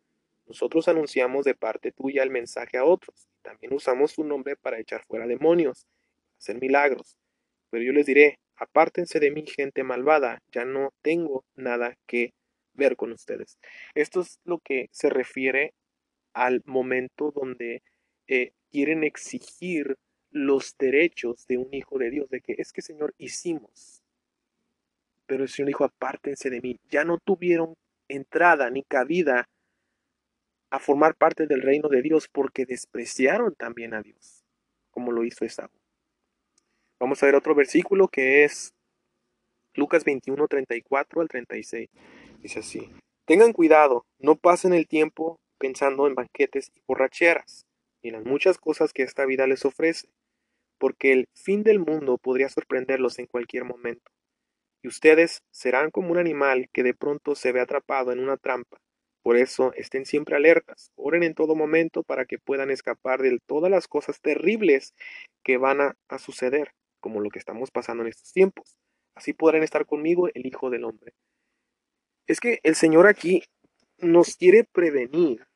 nosotros 0.47 0.89
anunciamos 0.89 1.45
de 1.45 1.55
parte 1.55 1.93
tuya 1.93 2.23
el 2.23 2.31
mensaje 2.31 2.79
a 2.79 2.87
otros, 2.87 3.29
también 3.43 3.75
usamos 3.75 4.15
tu 4.15 4.25
nombre 4.25 4.57
para 4.57 4.81
echar 4.81 5.05
fuera 5.05 5.27
demonios 5.27 5.87
hacer 6.39 6.61
milagros. 6.61 7.17
Pero 7.71 7.85
yo 7.85 7.93
les 7.93 8.07
diré, 8.07 8.39
apártense 8.57 9.21
de 9.21 9.31
mí, 9.31 9.45
gente 9.47 9.83
malvada, 9.83 10.43
ya 10.53 10.65
no 10.65 10.93
tengo 11.03 11.45
nada 11.55 11.97
que 12.07 12.33
ver 12.75 12.97
con 12.97 13.13
ustedes. 13.13 13.59
Esto 13.95 14.21
es 14.21 14.39
lo 14.45 14.59
que 14.59 14.89
se 14.93 15.11
refiere 15.11 15.73
al 16.33 16.63
momento 16.67 17.33
donde 17.33 17.83
eh, 18.29 18.53
quieren 18.71 19.05
exigir 19.05 19.97
los 20.31 20.77
derechos 20.79 21.47
de 21.47 21.59
un 21.59 21.73
hijo 21.73 21.99
de 21.99 22.11
Dios, 22.11 22.29
de 22.29 22.41
que 22.41 22.57
es 22.59 22.73
que 22.73 22.83
Señor 22.83 23.15
hicimos. 23.17 24.03
Pero 25.27 25.43
el 25.45 25.49
Señor 25.49 25.69
dijo, 25.69 25.85
apártense 25.85 26.51
de 26.51 26.61
mí. 26.61 26.79
Ya 26.91 27.05
no 27.05 27.19
tuvieron 27.19 27.75
entrada 28.09 28.71
ni 28.71 28.83
cabida 28.83 29.49
a 30.71 30.79
formar 30.79 31.15
parte 31.15 31.47
del 31.47 31.63
reino 31.63 31.89
de 31.89 32.03
Dios 32.03 32.29
porque 32.31 32.67
despreciaron 32.67 33.55
también 33.55 33.95
a 33.95 34.03
Dios, 34.03 34.45
como 34.91 35.13
lo 35.13 35.25
hizo 35.25 35.45
Esaú. 35.45 35.71
Vamos 36.99 37.23
a 37.23 37.27
ver 37.27 37.35
otro 37.35 37.55
versículo 37.55 38.09
que 38.09 38.45
es 38.45 38.73
Lucas 39.75 40.03
21, 40.05 40.49
34 40.49 41.21
al 41.21 41.29
36. 41.29 41.91
Dice 42.41 42.61
así, 42.61 42.91
tengan 43.27 43.53
cuidado, 43.53 44.07
no 44.19 44.37
pasen 44.37 44.73
el 44.73 44.89
tiempo 44.89 45.39
pensando 45.59 46.07
en 46.07 46.15
banquetes 46.15 46.71
y 46.75 46.81
borracheras, 46.89 47.67
y 48.01 48.09
en 48.09 48.15
las 48.15 48.25
muchas 48.25 48.57
cosas 48.57 48.95
que 48.95 49.03
esta 49.03 49.27
vida 49.27 49.47
les 49.47 49.67
ofrece, 49.67 50.09
porque 50.79 51.13
el 51.13 51.29
fin 51.35 51.63
del 51.65 51.81
mundo 51.81 52.17
podría 52.17 52.49
sorprenderlos 52.49 53.19
en 53.19 53.27
cualquier 53.27 53.65
momento. 53.65 54.11
Y 54.83 54.89
ustedes 54.89 55.43
serán 55.51 55.91
como 55.91 56.13
un 56.13 56.19
animal 56.19 56.71
que 56.73 56.83
de 56.83 56.95
pronto 56.95 57.35
se 57.35 57.53
ve 57.53 57.61
atrapado 57.61 58.11
en 58.11 58.21
una 58.21 58.39
trampa. 58.39 58.79
Por 59.23 59.37
eso 59.37 59.75
estén 59.75 60.07
siempre 60.07 60.35
alertas, 60.35 60.93
oren 60.95 61.25
en 61.25 61.35
todo 61.35 61.55
momento 61.55 62.03
para 62.05 62.25
que 62.25 62.39
puedan 62.39 62.71
escapar 62.71 63.21
de 63.21 63.39
todas 63.45 63.71
las 63.71 63.87
cosas 63.87 64.19
terribles 64.23 64.95
que 65.43 65.59
van 65.59 65.81
a 65.83 66.19
suceder 66.19 66.73
como 67.07 67.21
lo 67.21 67.31
que 67.31 67.39
estamos 67.39 67.71
pasando 67.71 68.03
en 68.03 68.09
estos 68.09 68.33
tiempos. 68.33 68.77
Así 69.15 69.33
podrán 69.33 69.63
estar 69.63 69.87
conmigo 69.87 70.27
el 70.35 70.45
Hijo 70.45 70.71
del 70.71 70.83
Hombre. 70.83 71.15
Es 72.27 72.41
que 72.41 72.59
el 72.65 72.75
Señor 72.75 73.07
aquí 73.07 73.45
nos 73.99 74.35
quiere 74.35 74.65
prevenir, 74.65 75.47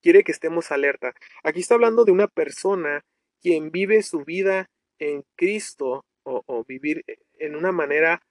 quiere 0.00 0.24
que 0.24 0.32
estemos 0.32 0.72
alerta. 0.72 1.12
Aquí 1.42 1.60
está 1.60 1.74
hablando 1.74 2.06
de 2.06 2.12
una 2.12 2.26
persona 2.26 3.04
quien 3.42 3.70
vive 3.70 4.02
su 4.02 4.24
vida 4.24 4.70
en 4.98 5.26
Cristo 5.36 6.06
o, 6.22 6.42
o 6.46 6.64
vivir 6.64 7.04
en 7.34 7.54
una 7.54 7.70
manera 7.70 8.22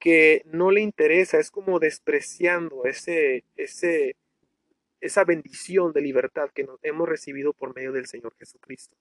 que 0.00 0.42
no 0.46 0.72
le 0.72 0.80
interesa, 0.80 1.38
es 1.38 1.52
como 1.52 1.78
despreciando 1.78 2.86
ese, 2.86 3.44
ese, 3.54 4.16
esa 5.00 5.22
bendición 5.22 5.92
de 5.92 6.00
libertad 6.00 6.50
que 6.52 6.64
nos 6.64 6.80
hemos 6.82 7.08
recibido 7.08 7.52
por 7.52 7.72
medio 7.72 7.92
del 7.92 8.06
Señor 8.06 8.34
Jesucristo. 8.36 8.96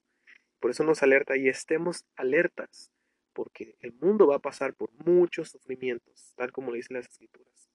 Por 0.61 0.71
eso 0.71 0.83
nos 0.83 1.01
alerta 1.01 1.35
y 1.35 1.49
estemos 1.49 2.05
alertas, 2.15 2.91
porque 3.33 3.75
el 3.79 3.93
mundo 3.93 4.27
va 4.27 4.35
a 4.35 4.39
pasar 4.39 4.75
por 4.75 4.91
muchos 5.05 5.49
sufrimientos, 5.49 6.33
tal 6.35 6.51
como 6.51 6.69
lo 6.69 6.75
dicen 6.75 6.97
las 6.97 7.07
escrituras. 7.07 7.69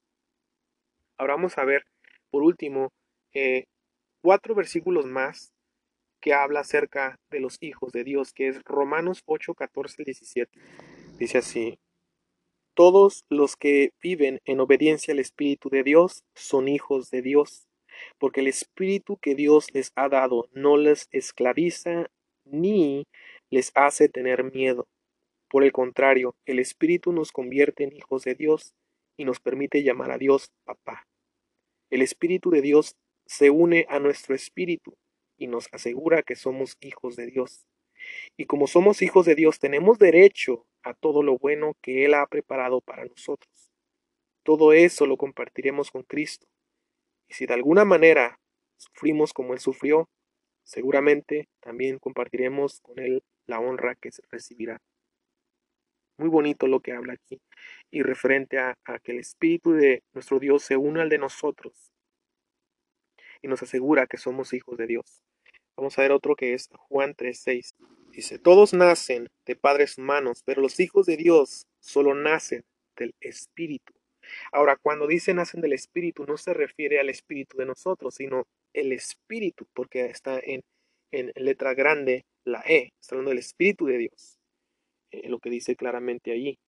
Ahora 1.18 1.34
vamos 1.34 1.58
a 1.58 1.64
ver, 1.64 1.84
por 2.30 2.44
último, 2.44 2.92
eh, 3.34 3.64
cuatro 4.22 4.54
versículos 4.54 5.04
más 5.04 5.52
que 6.20 6.32
habla 6.32 6.60
acerca 6.60 7.18
de 7.28 7.40
los 7.40 7.58
hijos 7.60 7.92
de 7.92 8.04
Dios, 8.04 8.32
que 8.32 8.48
es 8.48 8.62
Romanos 8.62 9.22
8, 9.26 9.54
14 9.54 10.04
17. 10.04 10.60
Dice 11.18 11.38
así, 11.38 11.78
todos 12.74 13.24
los 13.28 13.56
que 13.56 13.90
viven 14.00 14.40
en 14.44 14.60
obediencia 14.60 15.12
al 15.12 15.18
Espíritu 15.18 15.70
de 15.70 15.82
Dios 15.82 16.22
son 16.34 16.68
hijos 16.68 17.10
de 17.10 17.22
Dios, 17.22 17.66
porque 18.18 18.42
el 18.42 18.46
Espíritu 18.46 19.16
que 19.16 19.34
Dios 19.34 19.72
les 19.72 19.90
ha 19.96 20.08
dado 20.08 20.48
no 20.52 20.76
les 20.76 21.08
esclaviza 21.10 22.10
ni 22.46 23.06
les 23.50 23.72
hace 23.74 24.08
tener 24.08 24.44
miedo. 24.44 24.88
Por 25.48 25.64
el 25.64 25.72
contrario, 25.72 26.34
el 26.44 26.58
Espíritu 26.58 27.12
nos 27.12 27.32
convierte 27.32 27.84
en 27.84 27.94
hijos 27.94 28.24
de 28.24 28.34
Dios 28.34 28.74
y 29.16 29.24
nos 29.24 29.40
permite 29.40 29.82
llamar 29.82 30.10
a 30.10 30.18
Dios 30.18 30.50
papá. 30.64 31.06
El 31.90 32.02
Espíritu 32.02 32.50
de 32.50 32.62
Dios 32.62 32.96
se 33.26 33.50
une 33.50 33.86
a 33.88 33.98
nuestro 33.98 34.34
espíritu 34.34 34.96
y 35.36 35.46
nos 35.48 35.68
asegura 35.72 36.22
que 36.22 36.36
somos 36.36 36.76
hijos 36.80 37.16
de 37.16 37.26
Dios. 37.26 37.66
Y 38.36 38.46
como 38.46 38.66
somos 38.66 39.02
hijos 39.02 39.26
de 39.26 39.34
Dios, 39.34 39.58
tenemos 39.58 39.98
derecho 39.98 40.66
a 40.82 40.94
todo 40.94 41.22
lo 41.22 41.38
bueno 41.38 41.76
que 41.82 42.04
Él 42.04 42.14
ha 42.14 42.26
preparado 42.26 42.80
para 42.80 43.04
nosotros. 43.04 43.72
Todo 44.42 44.72
eso 44.72 45.06
lo 45.06 45.16
compartiremos 45.16 45.90
con 45.90 46.02
Cristo. 46.02 46.46
Y 47.28 47.34
si 47.34 47.46
de 47.46 47.54
alguna 47.54 47.84
manera 47.84 48.38
sufrimos 48.76 49.32
como 49.32 49.52
Él 49.52 49.58
sufrió, 49.58 50.08
Seguramente 50.66 51.48
también 51.60 52.00
compartiremos 52.00 52.80
con 52.80 52.98
Él 52.98 53.22
la 53.46 53.60
honra 53.60 53.94
que 53.94 54.10
recibirá. 54.28 54.82
Muy 56.18 56.28
bonito 56.28 56.66
lo 56.66 56.80
que 56.80 56.90
habla 56.90 57.12
aquí 57.12 57.40
y 57.92 58.02
referente 58.02 58.58
a, 58.58 58.76
que 59.04 59.12
el 59.12 59.20
Espíritu 59.20 59.74
de 59.74 60.02
nuestro 60.12 60.40
Dios 60.40 60.64
se 60.64 60.76
une 60.76 61.00
al 61.00 61.08
de 61.08 61.18
nosotros 61.18 61.92
y 63.42 63.46
nos 63.46 63.62
asegura 63.62 64.08
que 64.08 64.16
somos 64.16 64.52
hijos 64.54 64.76
de 64.76 64.88
Dios. 64.88 65.22
Vamos 65.76 65.96
a 65.98 66.02
ver 66.02 66.10
otro 66.10 66.34
que 66.34 66.54
es 66.54 66.68
Juan 66.88 67.14
3:6. 67.14 67.74
Dice, 68.10 68.40
todos 68.40 68.72
nacen 68.72 69.28
de 69.44 69.54
padres 69.54 69.98
humanos, 69.98 70.42
pero 70.44 70.62
los 70.62 70.80
hijos 70.80 71.06
de 71.06 71.16
Dios 71.16 71.68
solo 71.78 72.14
nacen 72.14 72.64
del 72.96 73.14
Espíritu. 73.20 73.94
Ahora, 74.50 74.76
cuando 74.76 75.06
dice 75.06 75.32
nacen 75.32 75.60
del 75.60 75.74
Espíritu, 75.74 76.24
no 76.24 76.36
se 76.36 76.54
refiere 76.54 76.98
al 76.98 77.08
Espíritu 77.08 77.56
de 77.56 77.66
nosotros, 77.66 78.16
sino 78.16 78.48
el 78.76 78.92
Espíritu, 78.92 79.66
porque 79.74 80.06
está 80.06 80.38
en, 80.38 80.62
en 81.10 81.32
letra 81.34 81.74
grande 81.74 82.24
la 82.44 82.62
E, 82.66 82.92
está 83.00 83.14
hablando 83.14 83.30
del 83.30 83.38
Espíritu 83.38 83.86
de 83.86 83.98
Dios, 83.98 84.38
eh, 85.10 85.28
lo 85.28 85.38
que 85.38 85.50
dice 85.50 85.76
claramente 85.76 86.32
allí. 86.32 86.58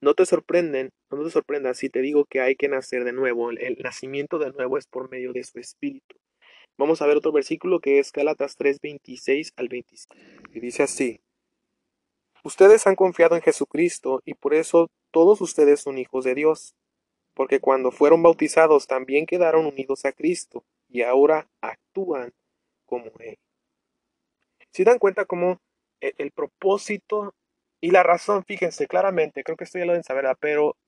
No 0.00 0.14
te 0.14 0.26
sorprenden, 0.26 0.90
no 1.10 1.24
te 1.24 1.30
sorprendas 1.30 1.78
si 1.78 1.88
te 1.88 2.00
digo 2.00 2.26
que 2.26 2.40
hay 2.40 2.54
que 2.54 2.68
nacer 2.68 3.04
de 3.04 3.12
nuevo. 3.12 3.50
El, 3.50 3.78
nacimiento 3.82 4.38
de 4.38 4.52
nuevo 4.52 4.76
es 4.76 4.86
por 4.86 5.10
medio 5.10 5.32
de 5.32 5.42
su 5.42 5.58
espíritu. 5.58 6.16
Vamos 6.78 7.00
a 7.00 7.06
ver 7.06 7.16
otro 7.16 7.32
versículo 7.32 7.80
que 7.80 7.98
es 7.98 8.12
Gálatas 8.12 8.56
3, 8.56 8.78
26 8.82 9.52
al 9.56 9.68
25. 9.68 10.14
Y 10.52 10.60
dice 10.60 10.82
así: 10.82 11.20
Ustedes 12.44 12.86
han 12.86 12.94
confiado 12.94 13.36
en 13.36 13.42
Jesucristo 13.42 14.20
y 14.24 14.34
por 14.34 14.54
eso 14.54 14.88
todos 15.10 15.40
ustedes 15.40 15.80
son 15.80 15.98
hijos 15.98 16.24
de 16.24 16.34
Dios, 16.34 16.74
porque 17.36 17.60
cuando 17.60 17.90
fueron 17.90 18.22
bautizados 18.22 18.86
también 18.86 19.26
quedaron 19.26 19.66
unidos 19.66 20.06
a 20.06 20.12
Cristo 20.12 20.64
y 20.88 21.02
ahora 21.02 21.46
actúan 21.60 22.32
como 22.86 23.12
Él. 23.18 23.38
Si 24.72 24.84
dan 24.84 24.98
cuenta 24.98 25.26
cómo 25.26 25.60
e, 26.00 26.14
el, 26.16 26.32
propósito 26.32 27.34
y 27.78 27.90
la 27.90 28.02
razón, 28.02 28.42
fíjense 28.46 28.86
claramente, 28.86 29.44
creo 29.44 29.58
que 29.58 29.64
esto 29.64 29.78
ya 29.78 29.84
lo 29.84 29.92
deben 29.92 30.02
saber, 30.02 30.24
pero 30.40 30.78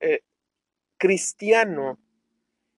eh, 0.00 0.22
cristiano 0.98 2.00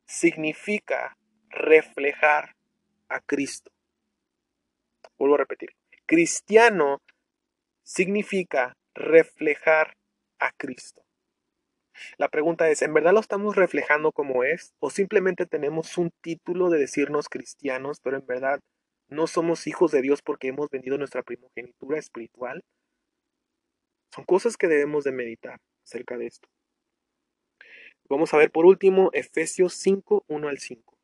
significa 0.04 1.16
reflejar 1.48 2.56
a 3.08 3.20
Cristo. 3.20 3.72
Vuelvo 5.16 5.36
a 5.36 5.38
repetir, 5.38 5.70
cristiano 6.04 7.00
significa 7.82 8.76
reflejar 8.94 9.96
a 10.38 10.52
Cristo. 10.52 11.01
La 12.18 12.28
pregunta 12.28 12.68
es, 12.70 12.82
¿en 12.82 12.94
verdad 12.94 13.12
lo 13.12 13.20
estamos 13.20 13.56
reflejando 13.56 14.12
como 14.12 14.44
es? 14.44 14.74
¿O 14.80 14.90
simplemente 14.90 15.46
tenemos 15.46 15.98
un 15.98 16.10
título 16.22 16.70
de 16.70 16.78
decirnos 16.78 17.28
cristianos, 17.28 18.00
pero 18.00 18.16
en 18.16 18.26
verdad 18.26 18.60
no 19.08 19.26
somos 19.26 19.66
hijos 19.66 19.92
de 19.92 20.02
Dios 20.02 20.22
porque 20.22 20.48
hemos 20.48 20.70
vendido 20.70 20.98
nuestra 20.98 21.22
primogenitura 21.22 21.98
espiritual? 21.98 22.62
Son 24.14 24.24
cosas 24.24 24.56
que 24.56 24.68
debemos 24.68 25.04
de 25.04 25.12
meditar 25.12 25.58
acerca 25.84 26.16
de 26.16 26.26
esto. 26.26 26.48
Vamos 28.08 28.34
a 28.34 28.36
ver 28.36 28.50
por 28.50 28.66
último 28.66 29.10
Efesios 29.12 29.74
5, 29.74 30.24
1 30.28 30.48
al 30.48 30.58
5. 30.58 30.98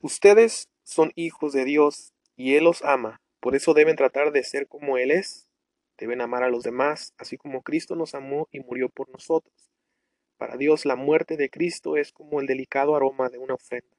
Ustedes 0.00 0.68
son 0.84 1.10
hijos 1.16 1.52
de 1.52 1.64
Dios 1.64 2.12
y 2.36 2.54
Él 2.54 2.64
los 2.64 2.82
ama, 2.82 3.20
por 3.40 3.54
eso 3.54 3.74
deben 3.74 3.94
tratar 3.96 4.32
de 4.32 4.42
ser 4.42 4.66
como 4.66 4.98
Él 4.98 5.10
es. 5.10 5.48
Deben 5.98 6.20
amar 6.20 6.42
a 6.42 6.50
los 6.50 6.64
demás, 6.64 7.14
así 7.16 7.36
como 7.36 7.62
Cristo 7.62 7.94
nos 7.94 8.14
amó 8.14 8.48
y 8.50 8.58
murió 8.60 8.88
por 8.88 9.08
nosotros. 9.10 9.70
Para 10.38 10.56
Dios 10.56 10.84
la 10.84 10.96
muerte 10.96 11.36
de 11.36 11.48
Cristo 11.48 11.96
es 11.96 12.12
como 12.12 12.40
el 12.40 12.46
delicado 12.46 12.94
aroma 12.94 13.28
de 13.30 13.38
una 13.38 13.54
ofrenda. 13.54 13.96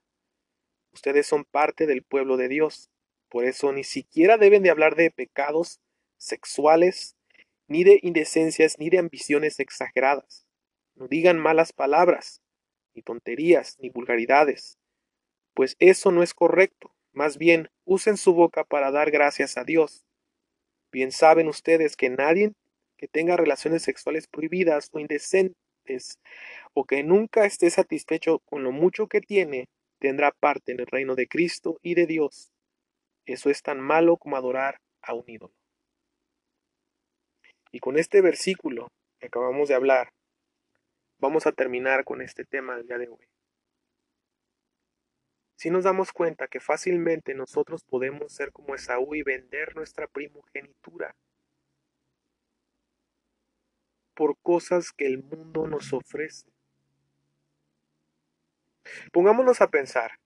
Ustedes 0.91 1.25
son 1.27 1.45
parte 1.45 1.85
del 1.87 2.03
pueblo 2.03 2.37
de 2.37 2.47
Dios, 2.47 2.89
por 3.29 3.45
eso 3.45 3.71
ni 3.71 3.83
siquiera 3.83 4.37
deben 4.37 4.63
de 4.63 4.69
hablar 4.69 4.95
de 4.95 5.11
pecados 5.11 5.79
sexuales, 6.17 7.15
ni 7.67 7.83
de 7.83 7.99
indecencias, 8.01 8.79
ni 8.79 8.89
de 8.89 8.99
ambiciones 8.99 9.59
exageradas. 9.59 10.45
No 10.95 11.07
digan 11.07 11.37
malas 11.37 11.73
palabras, 11.73 12.41
ni 12.93 13.01
tonterías, 13.01 13.77
ni 13.79 13.89
vulgaridades, 13.89 14.77
pues 15.53 15.75
eso 15.79 16.11
no 16.11 16.23
es 16.23 16.33
correcto. 16.33 16.93
Más 17.13 17.37
bien, 17.37 17.69
usen 17.83 18.15
su 18.15 18.33
boca 18.33 18.63
para 18.63 18.91
dar 18.91 19.09
gracias 19.09 19.57
a 19.57 19.63
Dios. 19.63 20.05
Bien 20.91 21.11
saben 21.11 21.47
ustedes 21.47 21.95
que 21.95 22.09
nadie 22.09 22.53
que 22.95 23.07
tenga 23.07 23.37
relaciones 23.37 23.83
sexuales 23.83 24.27
prohibidas 24.27 24.89
o 24.91 24.99
indecentes 24.99 25.66
o 26.73 26.85
que 26.85 27.03
nunca 27.03 27.45
esté 27.45 27.69
satisfecho 27.69 28.39
con 28.39 28.63
lo 28.63 28.71
mucho 28.71 29.07
que 29.07 29.21
tiene, 29.21 29.69
tendrá 29.99 30.31
parte 30.31 30.71
en 30.71 30.79
el 30.79 30.87
reino 30.87 31.15
de 31.15 31.27
Cristo 31.27 31.79
y 31.81 31.95
de 31.95 32.05
Dios. 32.05 32.51
Eso 33.25 33.49
es 33.49 33.61
tan 33.61 33.79
malo 33.79 34.17
como 34.17 34.37
adorar 34.37 34.79
a 35.01 35.13
un 35.13 35.23
ídolo. 35.27 35.53
Y 37.71 37.79
con 37.79 37.97
este 37.97 38.21
versículo 38.21 38.87
que 39.19 39.27
acabamos 39.27 39.69
de 39.69 39.75
hablar, 39.75 40.13
vamos 41.19 41.47
a 41.47 41.51
terminar 41.51 42.03
con 42.03 42.21
este 42.21 42.45
tema 42.45 42.75
del 42.75 42.87
día 42.87 42.97
de 42.97 43.09
hoy. 43.09 43.27
Si 45.57 45.71
nos 45.71 45.83
damos 45.83 46.11
cuenta 46.11 46.47
que 46.47 46.59
fácilmente 46.59 47.33
nosotros 47.33 47.83
podemos 47.83 48.31
ser 48.31 48.51
como 48.51 48.75
Esaú 48.75 49.15
y 49.15 49.23
vender 49.23 49.75
nuestra 49.75 50.07
primogenitura 50.07 51.15
por 54.17 54.35
cosas 54.39 54.91
que 54.91 55.05
el 55.05 55.19
mundo 55.21 55.67
nos 55.67 55.93
ofrece. 55.93 56.47
Pongámonos 59.13 59.61
a 59.61 59.67
pensar, 59.67 60.19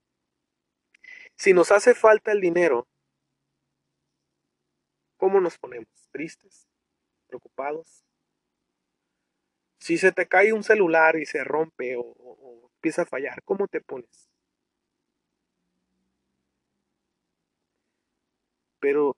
si 1.36 1.54
nos 1.54 1.73
hace 1.73 1.93
falta 1.93 2.32
el 2.32 2.39
dinero, 2.39 2.88
¿cómo 5.17 5.41
nos 5.41 5.58
ponemos? 5.58 5.89
¿Tristes? 6.12 6.69
¿Preocupados? 7.27 8.06
Si 9.80 9.97
se 9.97 10.13
te 10.13 10.25
cae 10.25 10.54
un 10.54 10.63
celular 10.63 11.17
y 11.17 11.25
se 11.25 11.43
rompe 11.43 11.97
o, 11.97 12.71
empieza 12.75 13.01
a 13.01 13.06
fallar, 13.06 13.43
¿cómo 13.43 13.67
te 13.67 13.82
pones? 13.82 14.30
Pero 18.80 19.17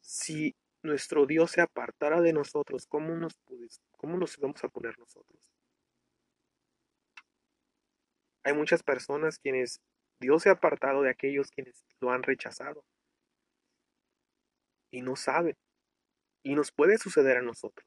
si 0.00 0.54
nuestro 0.82 1.26
Dios 1.26 1.50
se 1.50 1.60
apartara 1.60 2.20
de 2.20 2.32
nosotros, 2.32 2.86
¿cómo 2.86 3.14
nos, 3.14 3.38
cómo 3.96 4.16
nos 4.16 4.36
vamos 4.38 4.62
a 4.64 4.68
poner 4.68 4.98
nosotros? 4.98 5.40
Hay 8.44 8.54
muchas 8.54 8.82
personas 8.82 9.38
quienes 9.38 9.80
Dios 10.20 10.42
se 10.42 10.48
ha 10.48 10.52
apartado 10.52 11.02
de 11.02 11.10
aquellos 11.10 11.50
quienes 11.50 11.84
lo 12.00 12.10
han 12.10 12.22
rechazado. 12.22 12.84
Y 14.90 15.02
no 15.02 15.16
saben. 15.16 15.56
Y 16.42 16.54
nos 16.54 16.72
puede 16.72 16.98
suceder 16.98 17.36
a 17.36 17.42
nosotros. 17.42 17.86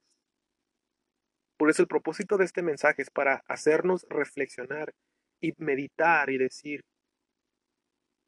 Por 1.58 1.70
eso 1.70 1.82
el 1.82 1.88
propósito 1.88 2.38
de 2.38 2.46
este 2.46 2.62
mensaje 2.62 3.02
es 3.02 3.10
para 3.10 3.44
hacernos 3.48 4.06
reflexionar 4.10 4.94
y 5.40 5.54
meditar 5.58 6.30
y 6.30 6.38
decir, 6.38 6.84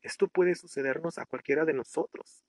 esto 0.01 0.27
puede 0.27 0.55
sucedernos 0.55 1.17
a 1.17 1.25
cualquiera 1.25 1.65
de 1.65 1.73
nosotros. 1.73 2.43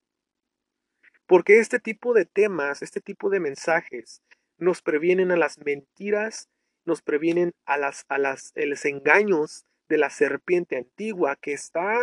Porque 1.26 1.58
este 1.58 1.78
tipo 1.78 2.12
de 2.12 2.26
temas, 2.26 2.82
este 2.82 3.00
tipo 3.00 3.30
de 3.30 3.40
mensajes, 3.40 4.22
nos 4.58 4.82
previenen 4.82 5.32
a 5.32 5.36
las 5.36 5.58
mentiras, 5.58 6.48
nos 6.84 7.02
previenen 7.02 7.52
a, 7.64 7.78
las, 7.78 8.04
a 8.08 8.18
las, 8.18 8.52
los 8.54 8.84
engaños 8.84 9.64
de 9.88 9.98
la 9.98 10.10
serpiente 10.10 10.76
antigua 10.76 11.36
que 11.36 11.52
está 11.52 11.98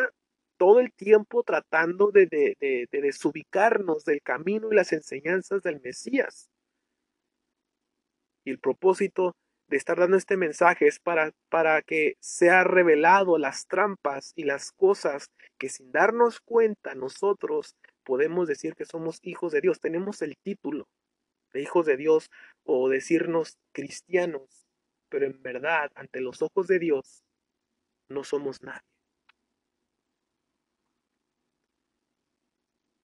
todo 0.58 0.80
el 0.80 0.92
tiempo 0.92 1.44
tratando 1.44 2.12
de, 2.12 2.28
de, 2.28 2.58
de, 2.60 2.88
de 2.92 3.02
desubicarnos 3.02 4.06
del 4.06 4.22
camino 4.22 4.72
y 4.72 4.76
las 4.76 4.92
enseñanzas 4.94 5.64
del 5.64 5.82
Mesías. 5.82 6.50
Y 8.44 8.52
el 8.52 8.60
propósito 8.60 9.36
de 9.72 9.78
estar 9.78 9.98
dando 9.98 10.18
este 10.18 10.36
mensaje 10.36 10.88
es 10.88 11.00
para, 11.00 11.32
para 11.50 11.82
que 11.82 12.16
sea 12.20 12.64
revelado 12.64 13.38
las 13.38 13.68
trampas 13.68 14.34
y 14.36 14.44
las 14.44 14.72
cosas 14.72 15.32
que 15.58 15.70
sin 15.70 15.92
darnos 15.92 16.42
cuenta 16.42 16.94
nosotros 16.94 17.76
podemos 18.04 18.48
decir 18.48 18.76
que 18.76 18.86
somos 18.86 19.20
hijos 19.24 19.52
de 19.52 19.62
Dios. 19.62 19.80
Tenemos 19.80 20.22
el 20.22 20.38
título 20.38 20.88
de 21.54 21.62
hijos 21.62 21.86
de 21.86 21.98
Dios 21.98 22.30
o 22.64 22.90
decirnos 22.90 23.58
cristianos, 23.72 24.68
pero 25.10 25.26
en 25.26 25.42
verdad 25.42 25.92
ante 25.96 26.22
los 26.22 26.42
ojos 26.42 26.68
de 26.68 26.80
Dios 26.80 27.24
no 28.10 28.24
somos 28.24 28.62
nadie. 28.62 28.82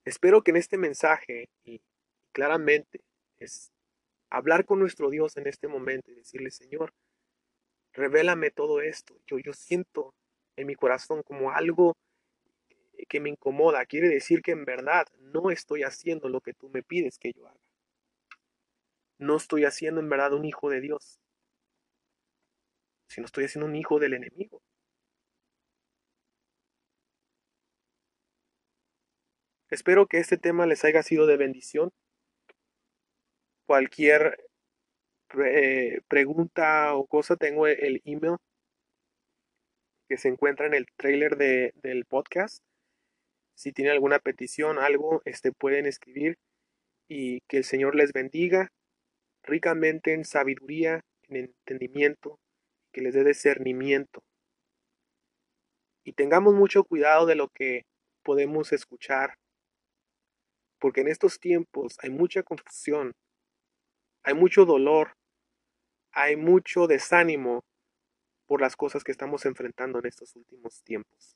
Espero 0.06 0.42
que 0.42 0.52
en 0.52 0.58
este 0.58 0.78
mensaje 0.78 1.50
y 1.66 1.82
claramente 2.32 3.02
es 3.40 3.72
hablar 4.30 4.66
con 4.66 4.80
nuestro 4.80 5.10
Dios 5.10 5.36
en 5.38 5.48
este 5.48 5.68
momento 5.68 6.12
y 6.12 6.16
decirle, 6.16 6.52
Señor, 6.52 6.94
revélame 7.94 8.52
todo 8.52 8.80
esto. 8.80 9.18
Yo, 9.26 9.38
yo 9.40 9.52
siento 9.54 10.14
en 10.56 10.68
mi 10.68 10.76
corazón 10.76 11.24
como 11.24 11.52
algo 11.52 11.98
que 13.10 13.20
me 13.20 13.30
incomoda. 13.30 13.86
Quiere 13.86 14.10
decir 14.10 14.42
que 14.42 14.52
en 14.52 14.66
verdad 14.66 15.08
no 15.20 15.52
estoy 15.52 15.84
haciendo 15.84 16.30
lo 16.30 16.42
que 16.42 16.54
tú 16.54 16.70
me 16.70 16.84
pides 16.84 17.18
que 17.20 17.34
yo 17.34 17.48
haga. 17.48 17.60
No 19.20 19.36
estoy 19.36 19.66
haciendo 19.66 20.02
en 20.02 20.10
verdad 20.10 20.34
un 20.34 20.46
hijo 20.46 20.70
de 20.70 20.82
Dios, 20.82 21.20
sino 23.08 23.26
estoy 23.26 23.46
haciendo 23.46 23.68
un 23.68 23.76
hijo 23.76 24.00
del 24.00 24.14
enemigo. 24.14 24.62
Espero 29.70 30.08
que 30.08 30.18
este 30.20 30.38
tema 30.38 30.66
les 30.66 30.84
haya 30.86 31.04
sido 31.04 31.26
de 31.28 31.38
bendición 31.38 31.92
cualquier 33.66 34.38
pregunta 36.08 36.96
o 36.96 37.06
cosa, 37.06 37.36
tengo 37.36 37.68
el 37.68 38.02
email 38.06 38.38
que 40.08 40.18
se 40.18 40.30
encuentra 40.30 40.68
en 40.68 40.74
el 40.74 40.88
trailer 40.96 41.38
de, 41.38 41.74
del 41.76 42.06
podcast. 42.06 42.64
Si 43.58 43.72
tienen 43.72 43.94
alguna 43.94 44.20
petición, 44.20 44.78
algo, 44.78 45.24
este, 45.26 45.52
pueden 45.52 45.88
escribir 45.88 46.38
y 47.10 47.40
que 47.50 47.58
el 47.58 47.64
Señor 47.64 47.96
les 47.96 48.14
bendiga 48.14 48.70
ricamente 49.42 50.14
en 50.14 50.26
sabiduría, 50.26 51.02
en 51.24 51.38
entendimiento, 51.38 52.38
que 52.94 53.02
les 53.02 53.16
dé 53.16 53.24
discernimiento. 53.24 54.22
Y 56.06 56.14
tengamos 56.14 56.54
mucho 56.54 56.84
cuidado 56.84 57.26
de 57.26 57.34
lo 57.34 57.48
que 57.48 57.82
podemos 58.24 58.72
escuchar, 58.74 59.34
porque 60.80 61.02
en 61.02 61.08
estos 61.08 61.40
tiempos 61.40 61.98
hay 62.04 62.12
mucha 62.12 62.44
confusión, 62.44 63.14
hay 64.24 64.36
mucho 64.36 64.66
dolor, 64.66 65.14
hay 66.12 66.36
mucho 66.36 66.86
desánimo 66.86 67.64
por 68.46 68.62
las 68.62 68.76
cosas 68.76 69.04
que 69.04 69.12
estamos 69.12 69.48
enfrentando 69.48 69.98
en 69.98 70.06
estos 70.06 70.36
últimos 70.36 70.84
tiempos. 70.84 71.36